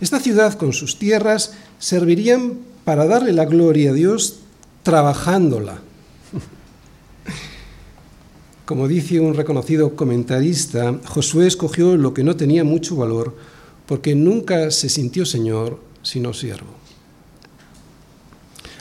Esta 0.00 0.18
ciudad 0.18 0.54
con 0.54 0.72
sus 0.72 0.98
tierras 0.98 1.52
servirían 1.78 2.54
para 2.86 3.04
darle 3.04 3.34
la 3.34 3.44
gloria 3.44 3.90
a 3.90 3.92
Dios 3.92 4.38
trabajándola. 4.82 5.78
Como 8.64 8.88
dice 8.88 9.20
un 9.20 9.34
reconocido 9.34 9.94
comentarista, 9.94 10.98
Josué 11.04 11.48
escogió 11.48 11.98
lo 11.98 12.14
que 12.14 12.24
no 12.24 12.34
tenía 12.34 12.64
mucho 12.64 12.96
valor 12.96 13.36
porque 13.84 14.14
nunca 14.14 14.70
se 14.70 14.88
sintió 14.88 15.26
señor 15.26 15.80
sino 16.00 16.32
siervo. 16.32 16.72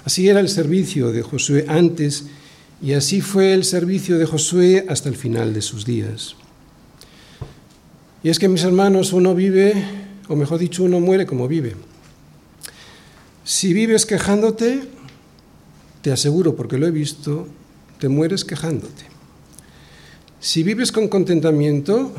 Así 0.05 0.29
era 0.29 0.39
el 0.39 0.47
servicio 0.47 1.11
de 1.11 1.21
Josué 1.21 1.65
antes 1.67 2.27
y 2.81 2.93
así 2.93 3.21
fue 3.21 3.53
el 3.53 3.63
servicio 3.63 4.17
de 4.17 4.25
Josué 4.25 4.85
hasta 4.89 5.09
el 5.09 5.15
final 5.15 5.53
de 5.53 5.61
sus 5.61 5.85
días. 5.85 6.35
Y 8.23 8.29
es 8.29 8.39
que, 8.39 8.47
mis 8.47 8.63
hermanos, 8.63 9.13
uno 9.13 9.35
vive, 9.35 9.73
o 10.27 10.35
mejor 10.35 10.59
dicho, 10.59 10.83
uno 10.83 10.99
muere 10.99 11.25
como 11.25 11.47
vive. 11.47 11.75
Si 13.43 13.73
vives 13.73 14.05
quejándote, 14.05 14.83
te 16.01 16.11
aseguro, 16.11 16.55
porque 16.55 16.77
lo 16.77 16.87
he 16.87 16.91
visto, 16.91 17.47
te 17.99 18.09
mueres 18.09 18.43
quejándote. 18.43 19.03
Si 20.39 20.63
vives 20.63 20.91
con 20.91 21.07
contentamiento, 21.07 22.13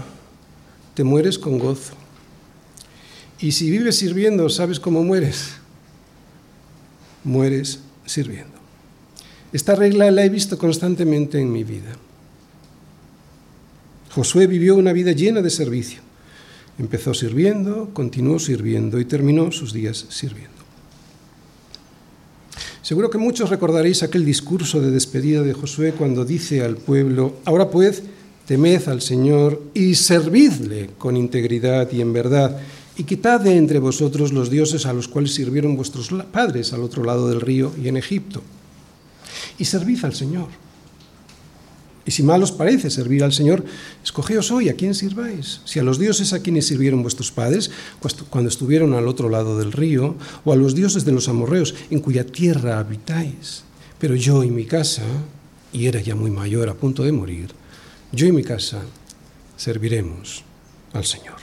te 0.95 1.05
mueres 1.05 1.38
con 1.38 1.59
gozo. 1.59 1.95
Y 3.40 3.53
si 3.53 3.71
vives 3.71 3.97
sirviendo, 3.97 4.49
¿sabes 4.49 4.81
cómo 4.81 5.03
mueres? 5.03 5.57
Mueres 7.23 7.81
sirviendo. 8.07 8.65
Esta 9.57 9.75
regla 9.75 10.11
la 10.11 10.23
he 10.23 10.29
visto 10.29 10.59
constantemente 10.59 11.40
en 11.40 11.51
mi 11.51 11.64
vida. 11.64 11.97
Josué 14.11 14.47
vivió 14.47 14.77
una 14.77 14.92
vida 14.92 15.12
llena 15.12 15.40
de 15.40 15.49
servicio. 15.49 16.01
Empezó 16.79 17.14
sirviendo, 17.14 17.88
continuó 17.95 18.38
sirviendo 18.38 19.01
y 19.01 19.07
terminó 19.07 19.51
sus 19.53 19.73
días 19.73 20.05
sirviendo. 20.11 20.53
Seguro 22.83 23.09
que 23.09 23.16
muchos 23.16 23.49
recordaréis 23.49 24.03
aquel 24.03 24.27
discurso 24.27 24.83
de 24.83 24.90
despedida 24.90 25.40
de 25.40 25.55
Josué 25.55 25.92
cuando 25.92 26.27
dice 26.27 26.62
al 26.62 26.77
pueblo, 26.77 27.37
ahora 27.47 27.71
pues, 27.71 28.03
temed 28.45 28.87
al 28.88 29.01
Señor 29.01 29.62
y 29.73 29.95
servidle 29.95 30.90
con 30.99 31.16
integridad 31.16 31.90
y 31.92 32.03
en 32.03 32.12
verdad 32.12 32.61
y 32.99 33.05
quitad 33.05 33.40
de 33.40 33.57
entre 33.57 33.79
vosotros 33.79 34.35
los 34.35 34.51
dioses 34.51 34.85
a 34.85 34.92
los 34.92 35.09
cuales 35.09 35.33
sirvieron 35.33 35.77
vuestros 35.77 36.11
padres 36.31 36.75
al 36.75 36.83
otro 36.83 37.05
lado 37.05 37.31
del 37.31 37.40
río 37.40 37.73
y 37.83 37.88
en 37.88 37.97
Egipto. 37.97 38.42
Y 39.59 39.64
servid 39.64 40.05
al 40.05 40.14
Señor. 40.14 40.49
Y 42.07 42.12
si 42.12 42.23
mal 42.23 42.40
os 42.40 42.53
parece 42.53 42.88
servir 42.88 43.25
al 43.25 43.33
Señor, 43.33 43.64
escogeos 44.05 44.53
hoy 44.53 44.69
a 44.69 44.75
quién 44.75 44.95
sirváis. 44.95 45.61
Si 45.64 45.81
a 45.81 45.83
los 45.83 45.99
dioses 45.99 46.33
a 46.33 46.40
quienes 46.40 46.66
sirvieron 46.66 47.03
vuestros 47.03 47.33
padres 47.33 47.73
cuando 48.31 48.49
estuvieron 48.49 48.95
al 48.95 49.09
otro 49.09 49.29
lado 49.29 49.59
del 49.59 49.73
río, 49.73 50.14
o 50.45 50.53
a 50.53 50.57
los 50.57 50.77
dioses 50.77 51.05
de 51.05 51.11
los 51.11 51.29
amorreos 51.29 51.75
en 51.90 51.99
cuya 51.99 52.25
tierra 52.25 52.79
habitáis. 52.79 53.64
Pero 53.99 54.14
yo 54.14 54.45
y 54.45 54.51
mi 54.51 54.66
casa, 54.66 55.03
y 55.73 55.87
era 55.87 56.01
ya 56.01 56.14
muy 56.14 56.31
mayor 56.31 56.69
a 56.69 56.75
punto 56.75 57.03
de 57.03 57.11
morir, 57.11 57.49
yo 58.12 58.27
y 58.27 58.33
mi 58.33 58.45
casa 58.45 58.83
serviremos 59.57 60.45
al 60.92 61.05
Señor. 61.05 61.37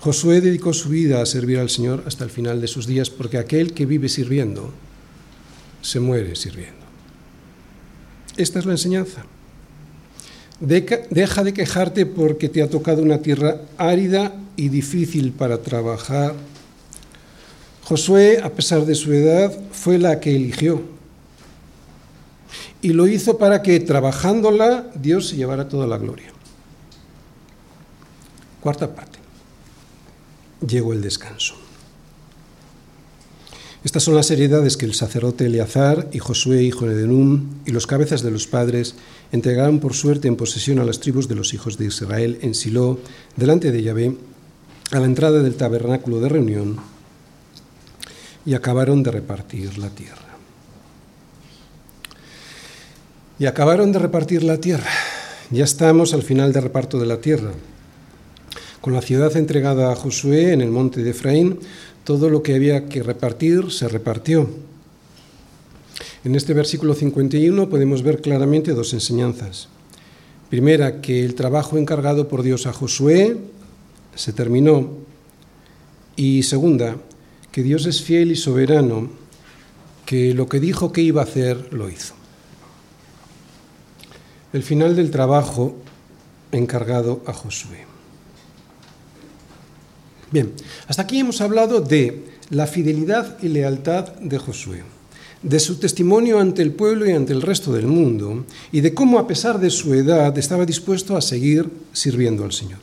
Josué 0.00 0.40
dedicó 0.40 0.72
su 0.72 0.88
vida 0.88 1.20
a 1.20 1.26
servir 1.26 1.58
al 1.58 1.68
Señor 1.68 2.04
hasta 2.06 2.24
el 2.24 2.30
final 2.30 2.60
de 2.60 2.68
sus 2.68 2.86
días, 2.86 3.10
porque 3.10 3.38
aquel 3.38 3.74
que 3.74 3.86
vive 3.86 4.08
sirviendo, 4.08 4.72
se 5.84 6.00
muere 6.00 6.34
sirviendo. 6.34 6.82
Esta 8.36 8.58
es 8.58 8.64
la 8.64 8.72
enseñanza. 8.72 9.24
Deja 10.58 11.44
de 11.44 11.52
quejarte 11.52 12.06
porque 12.06 12.48
te 12.48 12.62
ha 12.62 12.70
tocado 12.70 13.02
una 13.02 13.18
tierra 13.18 13.60
árida 13.76 14.32
y 14.56 14.70
difícil 14.70 15.32
para 15.32 15.58
trabajar. 15.58 16.34
Josué, 17.84 18.40
a 18.42 18.50
pesar 18.50 18.86
de 18.86 18.94
su 18.94 19.12
edad, 19.12 19.52
fue 19.72 19.98
la 19.98 20.20
que 20.20 20.34
eligió. 20.34 20.82
Y 22.80 22.94
lo 22.94 23.06
hizo 23.06 23.36
para 23.36 23.60
que, 23.60 23.78
trabajándola, 23.80 24.90
Dios 24.94 25.28
se 25.28 25.36
llevara 25.36 25.68
toda 25.68 25.86
la 25.86 25.98
gloria. 25.98 26.32
Cuarta 28.62 28.94
parte 28.94 29.18
llegó 30.66 30.94
el 30.94 31.02
descanso. 31.02 31.63
Estas 33.84 34.02
son 34.02 34.14
las 34.14 34.30
heredades 34.30 34.78
que 34.78 34.86
el 34.86 34.94
sacerdote 34.94 35.44
Eleazar 35.44 36.08
y 36.10 36.18
Josué, 36.18 36.62
hijo 36.62 36.86
de 36.86 36.94
Denum, 36.94 37.50
y 37.66 37.70
los 37.70 37.86
cabezas 37.86 38.22
de 38.22 38.30
los 38.30 38.46
padres 38.46 38.94
entregaron 39.30 39.78
por 39.78 39.92
suerte 39.92 40.26
en 40.26 40.36
posesión 40.36 40.78
a 40.78 40.84
las 40.84 41.00
tribus 41.00 41.28
de 41.28 41.34
los 41.34 41.52
hijos 41.52 41.76
de 41.76 41.84
Israel 41.84 42.38
en 42.40 42.54
Silo, 42.54 42.98
delante 43.36 43.70
de 43.72 43.82
Yahvé, 43.82 44.16
a 44.90 45.00
la 45.00 45.04
entrada 45.04 45.42
del 45.42 45.56
tabernáculo 45.56 46.18
de 46.20 46.30
reunión, 46.30 46.78
y 48.46 48.54
acabaron 48.54 49.02
de 49.02 49.10
repartir 49.10 49.76
la 49.76 49.90
tierra. 49.90 50.34
Y 53.38 53.44
acabaron 53.44 53.92
de 53.92 53.98
repartir 53.98 54.44
la 54.44 54.56
tierra. 54.56 54.90
Ya 55.50 55.64
estamos 55.64 56.14
al 56.14 56.22
final 56.22 56.54
del 56.54 56.62
reparto 56.62 56.98
de 56.98 57.06
la 57.06 57.18
tierra. 57.18 57.52
Con 58.80 58.94
la 58.94 59.02
ciudad 59.02 59.36
entregada 59.36 59.92
a 59.92 59.96
Josué 59.96 60.52
en 60.52 60.60
el 60.60 60.70
monte 60.70 61.02
de 61.02 61.10
Efraín, 61.10 61.58
todo 62.04 62.28
lo 62.28 62.42
que 62.42 62.54
había 62.54 62.86
que 62.86 63.02
repartir 63.02 63.72
se 63.72 63.88
repartió. 63.88 64.48
En 66.24 66.34
este 66.34 66.54
versículo 66.54 66.94
51 66.94 67.68
podemos 67.68 68.02
ver 68.02 68.20
claramente 68.20 68.72
dos 68.72 68.92
enseñanzas. 68.92 69.68
Primera, 70.50 71.00
que 71.00 71.24
el 71.24 71.34
trabajo 71.34 71.78
encargado 71.78 72.28
por 72.28 72.42
Dios 72.42 72.66
a 72.66 72.72
Josué 72.72 73.38
se 74.14 74.32
terminó. 74.32 74.90
Y 76.16 76.44
segunda, 76.44 76.96
que 77.50 77.62
Dios 77.62 77.86
es 77.86 78.02
fiel 78.02 78.32
y 78.32 78.36
soberano, 78.36 79.10
que 80.06 80.34
lo 80.34 80.48
que 80.48 80.60
dijo 80.60 80.92
que 80.92 81.00
iba 81.00 81.22
a 81.22 81.24
hacer, 81.24 81.72
lo 81.72 81.88
hizo. 81.88 82.14
El 84.52 84.62
final 84.62 84.94
del 84.94 85.10
trabajo 85.10 85.76
encargado 86.52 87.22
a 87.26 87.32
Josué. 87.32 87.93
Bien, 90.34 90.50
hasta 90.88 91.02
aquí 91.02 91.20
hemos 91.20 91.40
hablado 91.40 91.80
de 91.80 92.24
la 92.50 92.66
fidelidad 92.66 93.38
y 93.40 93.46
lealtad 93.46 94.14
de 94.14 94.36
Josué, 94.38 94.82
de 95.44 95.60
su 95.60 95.76
testimonio 95.76 96.40
ante 96.40 96.60
el 96.60 96.72
pueblo 96.72 97.08
y 97.08 97.12
ante 97.12 97.32
el 97.32 97.40
resto 97.40 97.72
del 97.72 97.86
mundo, 97.86 98.44
y 98.72 98.80
de 98.80 98.92
cómo 98.94 99.20
a 99.20 99.28
pesar 99.28 99.60
de 99.60 99.70
su 99.70 99.94
edad 99.94 100.36
estaba 100.36 100.66
dispuesto 100.66 101.16
a 101.16 101.20
seguir 101.20 101.70
sirviendo 101.92 102.42
al 102.42 102.50
Señor. 102.50 102.80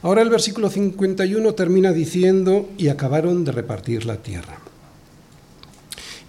Ahora 0.00 0.22
el 0.22 0.30
versículo 0.30 0.70
51 0.70 1.52
termina 1.52 1.92
diciendo, 1.92 2.70
y 2.78 2.88
acabaron 2.88 3.44
de 3.44 3.52
repartir 3.52 4.06
la 4.06 4.16
tierra. 4.16 4.58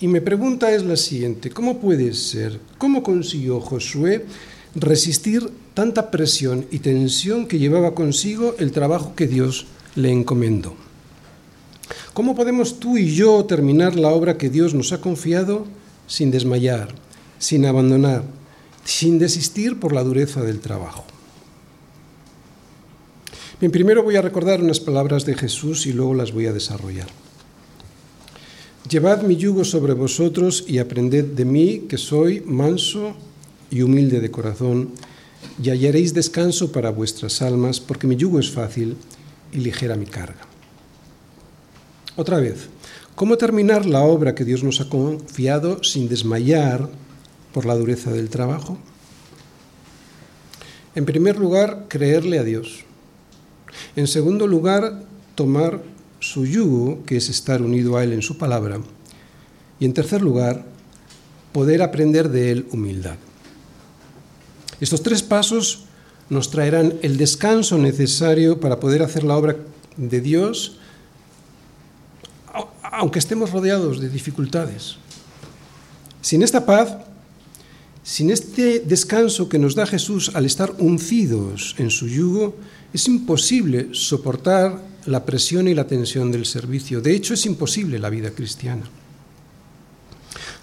Y 0.02 0.10
mi 0.10 0.20
pregunta 0.20 0.74
es 0.74 0.84
la 0.84 0.98
siguiente, 0.98 1.52
¿cómo 1.52 1.80
puede 1.80 2.14
ser, 2.14 2.60
cómo 2.78 3.02
consiguió 3.02 3.62
Josué 3.62 4.26
resistir 4.76 5.50
tanta 5.74 6.12
presión 6.12 6.66
y 6.70 6.80
tensión 6.80 7.48
que 7.48 7.60
llevaba 7.60 7.96
consigo 7.96 8.56
el 8.60 8.74
trabajo 8.74 9.16
que 9.16 9.28
Dios 9.28 9.68
le 9.96 10.12
encomendó. 10.12 10.76
¿Cómo 12.14 12.36
podemos 12.36 12.80
tú 12.80 12.98
y 12.98 13.14
yo 13.16 13.44
terminar 13.46 13.96
la 13.96 14.10
obra 14.10 14.38
que 14.38 14.50
Dios 14.50 14.74
nos 14.74 14.94
ha 14.94 15.02
confiado 15.02 15.66
sin 16.08 16.32
desmayar, 16.32 16.90
sin 17.40 17.66
abandonar, 17.66 18.24
sin 18.86 19.18
desistir 19.18 19.80
por 19.80 19.94
la 19.94 20.04
dureza 20.04 20.42
del 20.42 20.60
trabajo? 20.60 21.06
Bien, 23.60 23.72
primero 23.72 24.04
voy 24.04 24.16
a 24.16 24.22
recordar 24.22 24.62
unas 24.62 24.80
palabras 24.80 25.26
de 25.26 25.36
Jesús 25.36 25.86
y 25.86 25.94
luego 25.94 26.14
las 26.14 26.32
voy 26.32 26.46
a 26.48 26.54
desarrollar. 26.54 27.08
Llevad 28.90 29.24
mi 29.24 29.38
yugo 29.38 29.64
sobre 29.64 29.94
vosotros 29.94 30.66
y 30.68 30.78
aprended 30.78 31.24
de 31.24 31.46
mí, 31.46 31.86
que 31.88 31.98
soy 31.98 32.42
manso 32.42 33.16
y 33.72 33.82
humilde 33.82 34.20
de 34.20 34.30
corazón, 34.30 34.90
y 35.64 35.70
hallaréis 35.70 36.14
descanso 36.14 36.72
para 36.72 36.90
vuestras 36.90 37.42
almas, 37.42 37.80
porque 37.80 38.08
mi 38.08 38.18
yugo 38.18 38.40
es 38.40 38.52
fácil 38.52 38.98
y 39.54 39.60
ligera 39.60 39.96
mi 39.96 40.06
carga. 40.06 40.42
Otra 42.16 42.40
vez, 42.40 42.68
¿cómo 43.16 43.38
terminar 43.38 43.86
la 43.86 44.02
obra 44.02 44.36
que 44.36 44.46
Dios 44.46 44.64
nos 44.64 44.82
ha 44.82 44.90
confiado 44.90 45.84
sin 45.84 46.10
desmayar 46.10 46.90
por 47.54 47.66
la 47.66 47.76
dureza 47.76 48.12
del 48.12 48.30
trabajo? 48.30 48.78
En 50.96 51.06
primer 51.06 51.38
lugar, 51.38 51.86
creerle 51.88 52.38
a 52.40 52.44
Dios. 52.44 52.86
En 53.96 54.08
segundo 54.08 54.48
lugar, 54.48 55.04
tomar 55.36 55.82
su 56.20 56.46
yugo, 56.46 57.04
que 57.06 57.18
es 57.18 57.30
estar 57.30 57.62
unido 57.62 57.98
a 57.98 58.04
Él 58.04 58.14
en 58.14 58.22
su 58.22 58.38
palabra. 58.38 58.80
Y 59.80 59.86
en 59.86 59.94
tercer 59.94 60.22
lugar, 60.22 60.66
poder 61.52 61.82
aprender 61.82 62.30
de 62.30 62.52
Él 62.52 62.68
humildad. 62.72 63.16
Estos 64.80 65.02
tres 65.02 65.24
pasos 65.24 65.86
nos 66.34 66.50
traerán 66.50 66.96
el 67.02 67.18
descanso 67.18 67.78
necesario 67.78 68.60
para 68.60 68.80
poder 68.80 69.04
hacer 69.04 69.24
la 69.24 69.38
obra 69.38 69.56
de 69.96 70.22
Dios, 70.22 70.78
aunque 72.82 73.20
estemos 73.20 73.52
rodeados 73.52 74.00
de 74.00 74.10
dificultades. 74.10 74.98
Sin 76.22 76.42
esta 76.42 76.66
paz, 76.66 76.98
sin 78.04 78.32
este 78.32 78.80
descanso 78.80 79.48
que 79.48 79.60
nos 79.60 79.76
da 79.76 79.86
Jesús 79.86 80.32
al 80.34 80.46
estar 80.46 80.74
uncidos 80.80 81.76
en 81.78 81.90
su 81.90 82.08
yugo, 82.08 82.56
es 82.94 83.08
imposible 83.08 83.90
soportar 83.94 84.82
la 85.06 85.26
presión 85.26 85.68
y 85.68 85.74
la 85.74 85.88
tensión 85.88 86.32
del 86.32 86.46
servicio. 86.46 87.02
De 87.02 87.14
hecho, 87.14 87.34
es 87.34 87.46
imposible 87.46 88.00
la 88.00 88.10
vida 88.10 88.32
cristiana. 88.32 88.84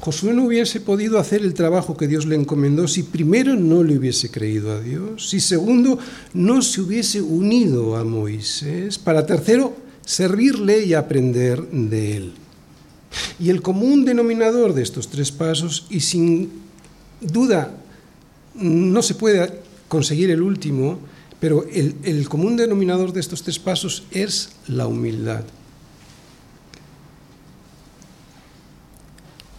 Josué 0.01 0.33
no 0.33 0.45
hubiese 0.45 0.81
podido 0.81 1.19
hacer 1.19 1.43
el 1.43 1.53
trabajo 1.53 1.95
que 1.95 2.09
Dios 2.09 2.25
le 2.25 2.35
encomendó 2.35 2.89
si 2.89 3.03
primero 3.03 3.55
no 3.55 3.85
le 3.85 3.99
hubiese 3.99 4.31
creído 4.31 4.73
a 4.73 4.81
Dios, 4.81 5.29
si 5.29 5.41
segundo 5.41 5.99
no 6.33 6.63
se 6.63 6.81
hubiese 6.81 7.21
unido 7.21 7.97
a 7.97 8.05
Moisés, 8.05 8.99
para 8.99 9.27
tercero 9.27 9.77
servirle 10.05 10.87
y 10.87 10.95
aprender 10.95 11.63
de 11.71 12.17
él. 12.17 12.33
Y 13.39 13.51
el 13.51 13.61
común 13.61 14.07
denominador 14.07 14.73
de 14.73 14.83
estos 14.83 15.09
tres 15.09 15.31
pasos, 15.33 15.87
y 15.91 16.01
sin 16.01 16.51
duda 17.21 17.75
no 18.55 19.03
se 19.03 19.15
puede 19.15 19.61
conseguir 19.89 20.31
el 20.31 20.41
último, 20.41 20.99
pero 21.41 21.67
el, 21.71 21.97
el 22.05 22.27
común 22.27 22.57
denominador 22.57 23.13
de 23.13 23.21
estos 23.21 23.43
tres 23.43 23.59
pasos 23.59 24.05
es 24.13 24.51
la 24.67 24.87
humildad. 24.87 25.45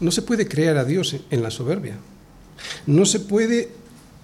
No 0.01 0.11
se 0.11 0.21
puede 0.21 0.47
crear 0.47 0.77
a 0.77 0.83
Dios 0.83 1.15
en 1.29 1.43
la 1.43 1.51
soberbia. 1.51 1.95
No 2.85 3.05
se 3.05 3.19
puede 3.19 3.69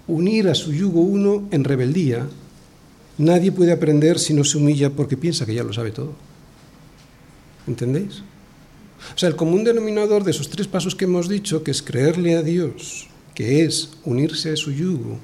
unir 0.06 0.48
a 0.48 0.54
su 0.54 0.72
yugo 0.72 1.00
uno 1.00 1.48
en 1.50 1.64
rebeldía. 1.64 2.26
Nadie 3.16 3.52
puede 3.52 3.72
aprender 3.72 4.18
si 4.18 4.34
no 4.34 4.44
se 4.44 4.58
humilla 4.58 4.90
porque 4.90 5.16
piensa 5.16 5.46
que 5.46 5.54
ya 5.54 5.64
lo 5.64 5.72
sabe 5.72 5.90
todo. 5.90 6.12
¿Entendéis? 7.66 8.22
O 9.14 9.18
sea, 9.18 9.28
el 9.28 9.36
común 9.36 9.64
denominador 9.64 10.24
de 10.24 10.32
esos 10.32 10.50
tres 10.50 10.66
pasos 10.66 10.94
que 10.94 11.04
hemos 11.04 11.28
dicho, 11.28 11.62
que 11.62 11.70
es 11.70 11.82
creerle 11.82 12.36
a 12.36 12.42
Dios, 12.42 13.08
que 13.34 13.64
es 13.64 13.90
unirse 14.04 14.52
a 14.52 14.56
su 14.56 14.72
yugo 14.72 15.18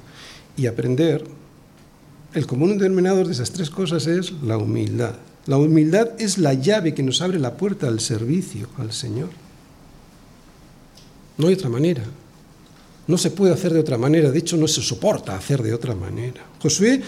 y 0.55 0.67
aprender, 0.67 1.25
el 2.33 2.47
común 2.47 2.77
denominador 2.77 3.27
de 3.27 3.33
esas 3.33 3.51
tres 3.51 3.69
cosas 3.69 4.07
es 4.07 4.31
la 4.43 4.57
humildad. 4.57 5.15
La 5.45 5.57
humildad 5.57 6.09
es 6.19 6.37
la 6.37 6.53
llave 6.53 6.93
que 6.93 7.03
nos 7.03 7.21
abre 7.21 7.39
la 7.39 7.55
puerta 7.55 7.87
al 7.87 7.99
servicio 7.99 8.67
al 8.77 8.91
Señor. 8.91 9.29
No 11.37 11.47
hay 11.47 11.53
otra 11.53 11.69
manera. 11.69 12.03
No 13.07 13.17
se 13.17 13.31
puede 13.31 13.53
hacer 13.53 13.73
de 13.73 13.79
otra 13.79 13.97
manera. 13.97 14.31
De 14.31 14.39
hecho, 14.39 14.57
no 14.57 14.67
se 14.67 14.81
soporta 14.81 15.35
hacer 15.35 15.61
de 15.61 15.73
otra 15.73 15.93
manera. 15.95 16.45
Josué 16.61 17.01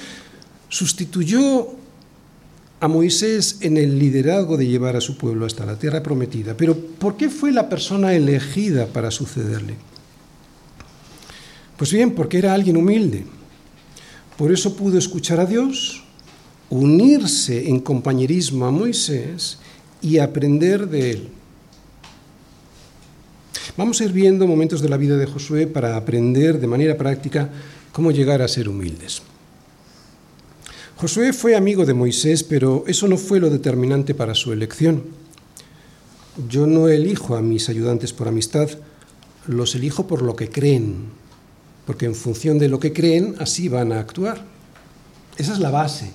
sustituyó 0.70 1.70
a 2.80 2.88
Moisés 2.88 3.58
en 3.62 3.78
el 3.78 3.98
liderazgo 3.98 4.58
de 4.58 4.68
llevar 4.68 4.96
a 4.96 5.02
su 5.02 5.18
pueblo 5.18 5.46
hasta 5.46 5.66
la 5.66 5.80
tierra 5.80 6.04
prometida. 6.04 6.56
Pero 6.56 6.78
¿por 6.78 7.18
qué 7.18 7.30
fue 7.30 7.52
la 7.52 7.70
persona 7.70 8.14
elegida 8.14 8.86
para 8.86 9.10
sucederle? 9.10 9.76
Pues 11.78 11.92
bien, 11.92 12.12
porque 12.12 12.38
era 12.38 12.54
alguien 12.54 12.78
humilde. 12.78 13.26
Por 14.38 14.52
eso 14.52 14.76
pudo 14.76 15.00
escuchar 15.00 15.40
a 15.40 15.46
Dios, 15.46 16.04
unirse 16.70 17.70
en 17.70 17.80
compañerismo 17.80 18.66
a 18.66 18.72
Moisés 18.72 19.58
y 20.02 20.20
aprender 20.20 20.88
de 20.88 21.12
él. 21.12 21.30
Vamos 23.78 24.02
a 24.02 24.06
ir 24.06 24.12
viendo 24.12 24.48
momentos 24.48 24.82
de 24.82 24.90
la 24.90 24.98
vida 24.98 25.18
de 25.18 25.28
Josué 25.28 25.68
para 25.68 25.96
aprender 25.96 26.60
de 26.60 26.66
manera 26.66 26.98
práctica 26.98 27.52
cómo 27.92 28.12
llegar 28.12 28.42
a 28.42 28.48
ser 28.48 28.68
humildes. 28.68 29.22
Josué 30.96 31.32
fue 31.32 31.56
amigo 31.56 31.86
de 31.86 31.94
Moisés, 31.94 32.44
pero 32.44 32.84
eso 32.88 33.08
no 33.08 33.18
fue 33.18 33.40
lo 33.40 33.52
determinante 33.52 34.16
para 34.16 34.34
su 34.34 34.52
elección. 34.52 35.04
Yo 36.50 36.66
no 36.66 36.88
elijo 36.88 37.36
a 37.36 37.42
mis 37.44 37.70
ayudantes 37.70 38.14
por 38.14 38.28
amistad, 38.28 38.68
los 39.46 39.76
elijo 39.76 40.08
por 40.08 40.24
lo 40.24 40.36
que 40.36 40.50
creen, 40.50 41.06
porque 41.86 42.08
en 42.08 42.16
función 42.16 42.58
de 42.58 42.70
lo 42.70 42.80
que 42.80 42.94
creen, 42.94 43.36
así 43.38 43.70
van 43.70 43.92
a 43.92 44.00
actuar. 44.00 44.44
Esa 45.38 45.54
es 45.54 45.60
la 45.60 45.70
base. 45.70 46.10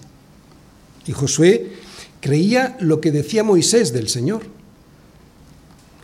Y 1.07 1.13
Josué 1.13 1.75
creía 2.21 2.77
lo 2.81 3.01
que 3.01 3.13
decía 3.13 3.45
Moisés 3.45 3.93
del 3.93 4.09
Señor. 4.09 4.43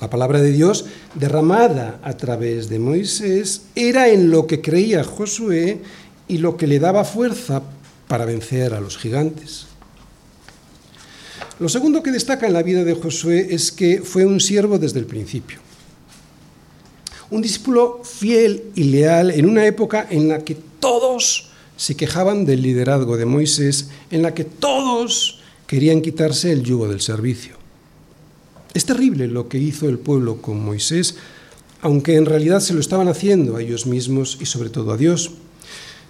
La 0.01 0.09
palabra 0.09 0.41
de 0.41 0.53
Dios 0.53 0.85
derramada 1.15 1.99
a 2.05 2.17
través 2.17 2.69
de 2.69 2.79
Moisés 2.79 3.63
era 3.75 4.09
en 4.09 4.31
lo 4.31 4.47
que 4.47 4.61
creía 4.61 5.03
Josué 5.03 5.81
y 6.29 6.39
lo 6.39 6.57
que 6.57 6.69
le 6.69 6.79
daba 6.79 7.05
fuerza 7.05 7.63
para 8.07 8.25
vencer 8.25 8.75
a 8.75 8.81
los 8.81 8.97
gigantes. 8.97 9.67
Lo 11.59 11.69
segundo 11.69 12.03
que 12.03 12.13
destaca 12.13 12.47
en 12.47 12.53
la 12.53 12.63
vida 12.63 12.85
de 12.85 12.95
Josué 12.95 13.49
es 13.51 13.73
que 13.73 14.03
fue 14.03 14.25
un 14.25 14.39
siervo 14.39 14.79
desde 14.79 15.01
el 15.01 15.07
principio. 15.07 15.59
Un 17.31 17.43
discípulo 17.43 18.01
fiel 18.05 18.71
y 18.77 18.85
leal 18.85 19.33
en 19.33 19.47
una 19.47 19.67
época 19.67 20.07
en 20.09 20.29
la 20.29 20.45
que 20.45 20.57
todos 20.79 21.51
se 21.77 21.97
quejaban 21.97 22.47
del 22.47 22.63
liderazgo 22.63 23.17
de 23.17 23.27
Moisés, 23.27 23.89
en 24.11 24.23
la 24.23 24.35
que 24.35 24.45
todos 24.45 25.41
querían 25.67 26.01
quitarse 26.01 26.53
el 26.53 26.63
yugo 26.63 26.89
del 26.89 27.01
servicio. 27.01 27.58
Es 28.75 28.85
terrible 28.85 29.27
lo 29.29 29.49
que 29.49 29.59
hizo 29.59 29.89
el 29.89 29.99
pueblo 29.99 30.43
con 30.43 30.65
Moisés, 30.65 31.17
aunque 31.81 32.17
en 32.17 32.27
realidad 32.27 32.61
se 32.61 32.75
lo 32.75 32.81
estaban 32.81 33.09
haciendo 33.09 33.57
a 33.57 33.63
ellos 33.63 33.87
mismos 33.87 34.39
y 34.41 34.47
sobre 34.47 34.71
todo 34.71 34.93
a 34.93 34.97
Dios. 34.97 35.31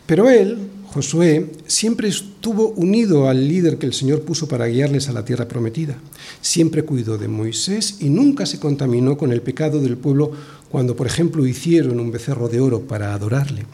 Pero 0.07 0.31
él, 0.31 0.59
Josué, 0.87 1.51
siempre 1.67 2.09
estuvo 2.09 2.69
unido 2.71 3.29
al 3.29 3.47
líder 3.47 3.77
que 3.77 3.87
el 3.87 3.93
Señor 3.93 4.23
puso 4.23 4.49
para 4.49 4.67
guiarles 4.67 5.09
a 5.09 5.13
la 5.13 5.25
tierra 5.25 5.47
prometida. 5.47 5.99
Siempre 6.41 6.83
cuidó 6.83 7.19
de 7.19 7.29
Moisés 7.29 7.97
y 8.01 8.09
nunca 8.09 8.47
se 8.47 8.59
contaminó 8.59 9.19
con 9.19 9.31
el 9.31 9.43
pecado 9.43 9.81
del 9.81 9.99
pueblo 9.99 10.33
cuando, 10.71 10.97
por 10.97 11.07
ejemplo, 11.07 11.47
hicieron 11.47 12.01
un 12.01 12.11
becerro 12.11 12.49
de 12.49 12.61
oro 12.61 12.81
para 12.81 13.13
adorarle. 13.13 13.67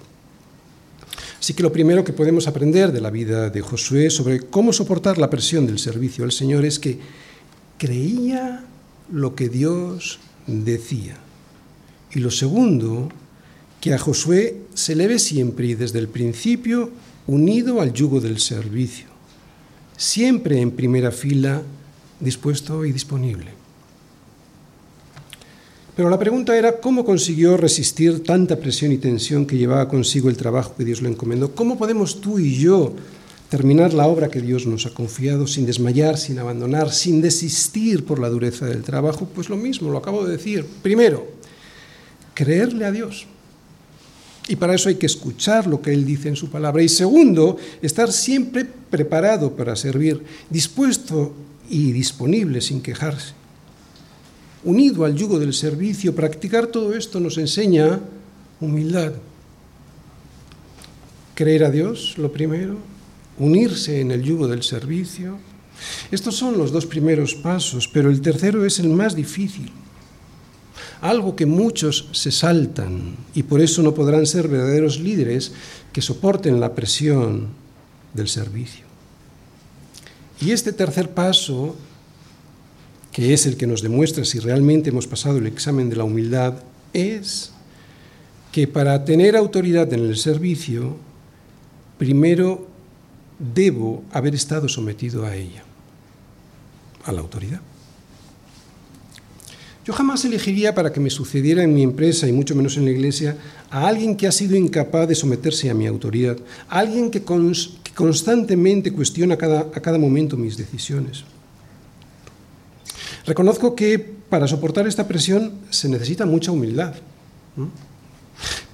Así 1.39 1.55
que 1.55 1.63
lo 1.63 1.73
primero 1.73 2.05
que 2.05 2.13
podemos 2.13 2.49
aprender 2.49 2.91
de 2.91 3.01
la 3.01 3.11
vida 3.11 3.51
de 3.51 3.61
Josué 3.61 4.11
sobre 4.11 4.41
cómo 4.41 4.73
soportar 4.73 5.19
la 5.19 5.31
presión 5.31 5.67
del 5.67 5.79
servicio 5.79 6.25
al 6.25 6.33
Señor 6.33 6.65
es 6.65 6.79
que 6.79 6.99
creía 7.79 8.65
lo 9.15 9.37
que 9.37 9.49
Dios 9.49 10.19
decía. 10.47 11.17
Y 12.13 12.19
lo 12.19 12.31
segundo, 12.31 13.09
que 13.81 13.95
a 13.95 13.99
Josué 13.99 14.57
se 14.75 14.97
le 14.97 15.07
ve 15.07 15.19
siempre 15.19 15.69
y 15.69 15.75
desde 15.75 16.01
el 16.01 16.09
principio 16.09 16.91
unido 17.27 17.81
al 17.81 17.93
yugo 17.93 18.21
del 18.21 18.41
servicio, 18.41 19.07
siempre 19.97 20.61
en 20.61 20.73
primera 20.73 21.13
fila, 21.13 21.63
dispuesto 22.19 22.85
y 22.85 22.93
disponible. 22.93 23.53
Pero 25.97 26.11
la 26.11 26.19
pregunta 26.19 26.57
era 26.57 26.81
cómo 26.81 27.05
consiguió 27.05 27.57
resistir 27.57 28.25
tanta 28.25 28.57
presión 28.59 28.91
y 28.91 28.99
tensión 28.99 29.47
que 29.47 29.57
llevaba 29.57 29.89
consigo 29.89 30.29
el 30.29 30.37
trabajo 30.37 30.75
que 30.77 30.85
Dios 30.85 31.03
le 31.03 31.09
encomendó. 31.09 31.55
¿Cómo 31.55 31.79
podemos 31.79 32.21
tú 32.21 32.41
y 32.41 32.57
yo 32.57 32.95
terminar 33.55 33.95
la 33.95 34.09
obra 34.09 34.33
que 34.33 34.41
Dios 34.41 34.67
nos 34.67 34.85
ha 34.85 34.91
confiado 34.91 35.47
sin 35.47 35.65
desmayar, 35.65 36.19
sin 36.19 36.41
abandonar, 36.41 36.91
sin 36.91 37.23
desistir 37.23 38.05
por 38.05 38.19
la 38.19 38.29
dureza 38.29 38.67
del 38.67 38.83
trabajo, 38.83 39.29
pues 39.33 39.49
lo 39.49 39.57
mismo, 39.57 39.93
lo 39.93 39.99
acabo 39.99 40.25
de 40.25 40.33
decir. 40.33 40.67
Primero, 40.83 41.25
creerle 42.35 42.85
a 42.85 42.91
Dios. 42.91 43.29
Y 44.49 44.57
para 44.57 44.75
eso 44.75 44.89
hay 44.89 44.97
que 44.97 45.07
escuchar 45.07 45.69
lo 45.69 45.81
que 45.81 45.93
Él 45.93 46.05
dice 46.05 46.29
en 46.29 46.35
su 46.35 46.51
palabra. 46.51 46.83
Y 46.83 46.89
segundo, 46.89 47.57
estar 47.81 48.11
siempre 48.11 48.65
preparado 48.65 49.55
para 49.55 49.77
servir, 49.77 50.25
dispuesto 50.51 51.33
y 51.71 51.93
disponible 51.93 52.61
sin 52.61 52.83
quejarse. 52.83 53.35
Unido 54.65 55.05
al 55.05 55.15
yugo 55.15 55.39
del 55.39 55.55
servicio, 55.55 56.13
practicar 56.13 56.67
todo 56.67 56.93
esto 56.93 57.21
nos 57.21 57.39
enseña 57.39 58.01
humildad. 58.61 59.13
Creer 61.37 61.63
a 61.63 61.71
Dios, 61.71 62.19
lo 62.19 62.33
primero, 62.33 62.94
unirse 63.39 64.01
en 64.01 64.11
el 64.11 64.23
yugo 64.23 64.49
del 64.49 64.63
servicio. 64.63 65.39
Estos 66.11 66.37
son 66.37 66.57
los 66.57 66.71
dos 66.71 66.87
primeros 66.87 67.35
pasos, 67.35 67.89
pero 67.89 68.11
el 68.11 68.21
tercero 68.21 68.65
es 68.65 68.79
el 68.79 68.89
más 68.89 69.15
difícil. 69.15 69.71
Algo 71.01 71.37
que 71.37 71.47
muchos 71.47 72.09
se 72.13 72.31
saltan 72.31 73.17
y 73.35 73.43
por 73.43 73.61
eso 73.61 73.83
no 73.83 73.95
podrán 73.95 74.27
ser 74.27 74.49
verdaderos 74.49 75.01
líderes 75.01 75.53
que 75.93 76.01
soporten 76.01 76.61
la 76.61 76.75
presión 76.75 77.49
del 78.15 78.29
servicio. 78.29 78.85
Y 80.41 80.53
este 80.53 80.73
tercer 80.73 81.11
paso, 81.11 81.77
que 83.13 83.35
es 83.35 83.47
el 83.47 83.57
que 83.57 83.67
nos 83.67 83.83
demuestra 83.83 84.25
si 84.25 84.39
realmente 84.39 84.91
hemos 84.91 85.07
pasado 85.07 85.39
el 85.39 85.47
examen 85.47 85.91
de 85.91 85.97
la 85.97 86.05
humildad, 86.05 86.55
es 86.93 87.53
que 88.51 88.67
para 88.67 89.05
tener 89.05 89.37
autoridad 89.37 89.93
en 89.93 90.01
el 90.01 90.17
servicio, 90.17 90.97
primero 91.99 92.74
debo 93.39 94.05
haber 94.13 94.35
estado 94.35 94.69
sometido 94.69 95.25
a 95.25 95.35
ella, 95.35 95.63
a 97.05 97.13
la 97.13 97.21
autoridad. 97.21 97.61
Yo 99.85 99.93
jamás 99.93 100.25
elegiría 100.25 100.75
para 100.75 100.93
que 100.93 101.01
me 101.01 101.11
sucediera 101.11 101.63
en 101.63 101.75
mi 101.75 101.83
empresa 101.83 102.27
y 102.27 102.33
mucho 102.33 102.55
menos 102.55 102.79
en 102.79 102.87
la 102.87 102.91
iglesia 102.91 103.37
a 103.71 103.87
alguien 103.87 104.17
que 104.17 104.27
ha 104.27 104.33
sido 104.33 104.57
incapaz 104.57 105.07
de 105.07 105.15
someterse 105.15 105.69
a 105.69 105.75
mi 105.75 105.87
autoridad, 105.87 106.39
a 106.71 106.79
alguien 106.79 107.11
que, 107.11 107.23
constantemente 107.95 108.93
cuestiona 108.93 109.35
a 109.35 109.81
cada 109.81 109.99
momento 109.99 110.39
mis 110.39 110.57
decisiones. 110.57 111.25
Reconozco 113.27 113.75
que 113.75 113.99
para 113.99 114.49
soportar 114.49 114.87
esta 114.87 115.07
presión 115.07 115.53
se 115.71 115.89
necesita 115.89 116.25
mucha 116.25 116.51
humildad. 116.51 116.95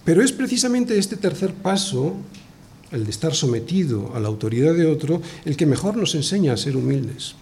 Pero 0.04 0.22
es 0.22 0.32
precisamente 0.32 0.98
este 0.98 1.16
tercer 1.16 1.52
paso, 1.54 2.14
el 2.92 3.04
de 3.04 3.10
estar 3.10 3.34
sometido 3.34 4.12
a 4.14 4.20
la 4.20 4.28
autoridad 4.28 4.74
de 4.74 4.86
otro, 4.86 5.22
el 5.44 5.56
que 5.56 5.66
mejor 5.66 5.96
nos 5.96 6.14
enseña 6.14 6.52
a 6.52 6.56
ser 6.56 6.76
humildes. 6.76 7.34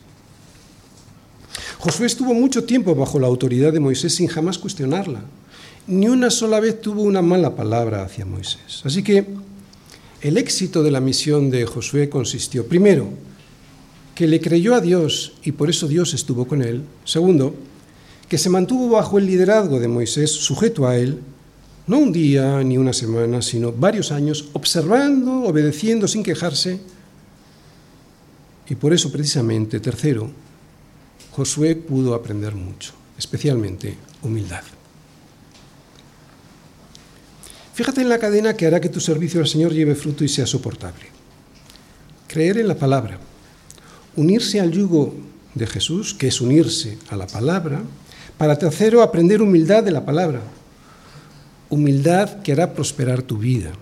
Josué 1.78 2.06
estuvo 2.06 2.34
mucho 2.34 2.64
tiempo 2.64 2.94
bajo 2.94 3.18
la 3.18 3.28
autoridad 3.28 3.72
de 3.72 3.80
Moisés 3.80 4.14
sin 4.14 4.26
jamás 4.26 4.58
cuestionarla. 4.58 5.22
Ni 5.86 6.08
una 6.08 6.30
sola 6.30 6.60
vez 6.60 6.80
tuvo 6.80 7.02
una 7.02 7.22
mala 7.22 7.54
palabra 7.54 8.02
hacia 8.02 8.26
Moisés. 8.26 8.82
Así 8.84 9.02
que 9.02 9.26
el 10.20 10.36
éxito 10.36 10.82
de 10.82 10.90
la 10.90 11.00
misión 11.00 11.50
de 11.50 11.64
Josué 11.64 12.08
consistió, 12.08 12.66
primero, 12.66 13.08
que 14.14 14.26
le 14.26 14.40
creyó 14.40 14.74
a 14.74 14.80
Dios 14.80 15.34
y 15.44 15.52
por 15.52 15.70
eso 15.70 15.86
Dios 15.86 16.12
estuvo 16.12 16.46
con 16.46 16.62
él. 16.62 16.82
Segundo, 17.04 17.54
que 18.28 18.36
se 18.36 18.50
mantuvo 18.50 18.90
bajo 18.90 19.18
el 19.18 19.26
liderazgo 19.26 19.78
de 19.78 19.86
Moisés, 19.86 20.32
sujeto 20.32 20.88
a 20.88 20.96
él, 20.96 21.20
no 21.88 21.98
un 21.98 22.12
día 22.12 22.62
ni 22.62 22.76
una 22.76 22.92
semana, 22.92 23.40
sino 23.40 23.72
varios 23.72 24.12
años, 24.12 24.50
observando, 24.52 25.42
obedeciendo 25.42 26.06
sin 26.06 26.22
quejarse. 26.22 26.78
Y 28.68 28.74
por 28.74 28.92
eso 28.92 29.10
precisamente, 29.10 29.80
tercero, 29.80 30.30
Josué 31.32 31.76
pudo 31.76 32.14
aprender 32.14 32.54
mucho, 32.54 32.92
especialmente 33.16 33.96
humildad. 34.22 34.62
Fíjate 37.72 38.02
en 38.02 38.10
la 38.10 38.18
cadena 38.18 38.54
que 38.54 38.66
hará 38.66 38.80
que 38.80 38.90
tu 38.90 39.00
servicio 39.00 39.40
al 39.40 39.46
Señor 39.46 39.72
lleve 39.72 39.94
fruto 39.94 40.24
y 40.24 40.28
sea 40.28 40.46
soportable. 40.46 41.06
Creer 42.26 42.58
en 42.58 42.68
la 42.68 42.76
palabra, 42.76 43.18
unirse 44.16 44.60
al 44.60 44.72
yugo 44.72 45.14
de 45.54 45.66
Jesús, 45.66 46.12
que 46.12 46.28
es 46.28 46.42
unirse 46.42 46.98
a 47.08 47.16
la 47.16 47.26
palabra, 47.26 47.80
para 48.36 48.58
tercero 48.58 49.00
aprender 49.00 49.40
humildad 49.40 49.82
de 49.82 49.92
la 49.92 50.04
palabra, 50.04 50.42
humildad 51.70 52.42
que 52.42 52.52
hará 52.52 52.72
prosperar 52.72 53.22
tu 53.22 53.38
vida. 53.38 53.72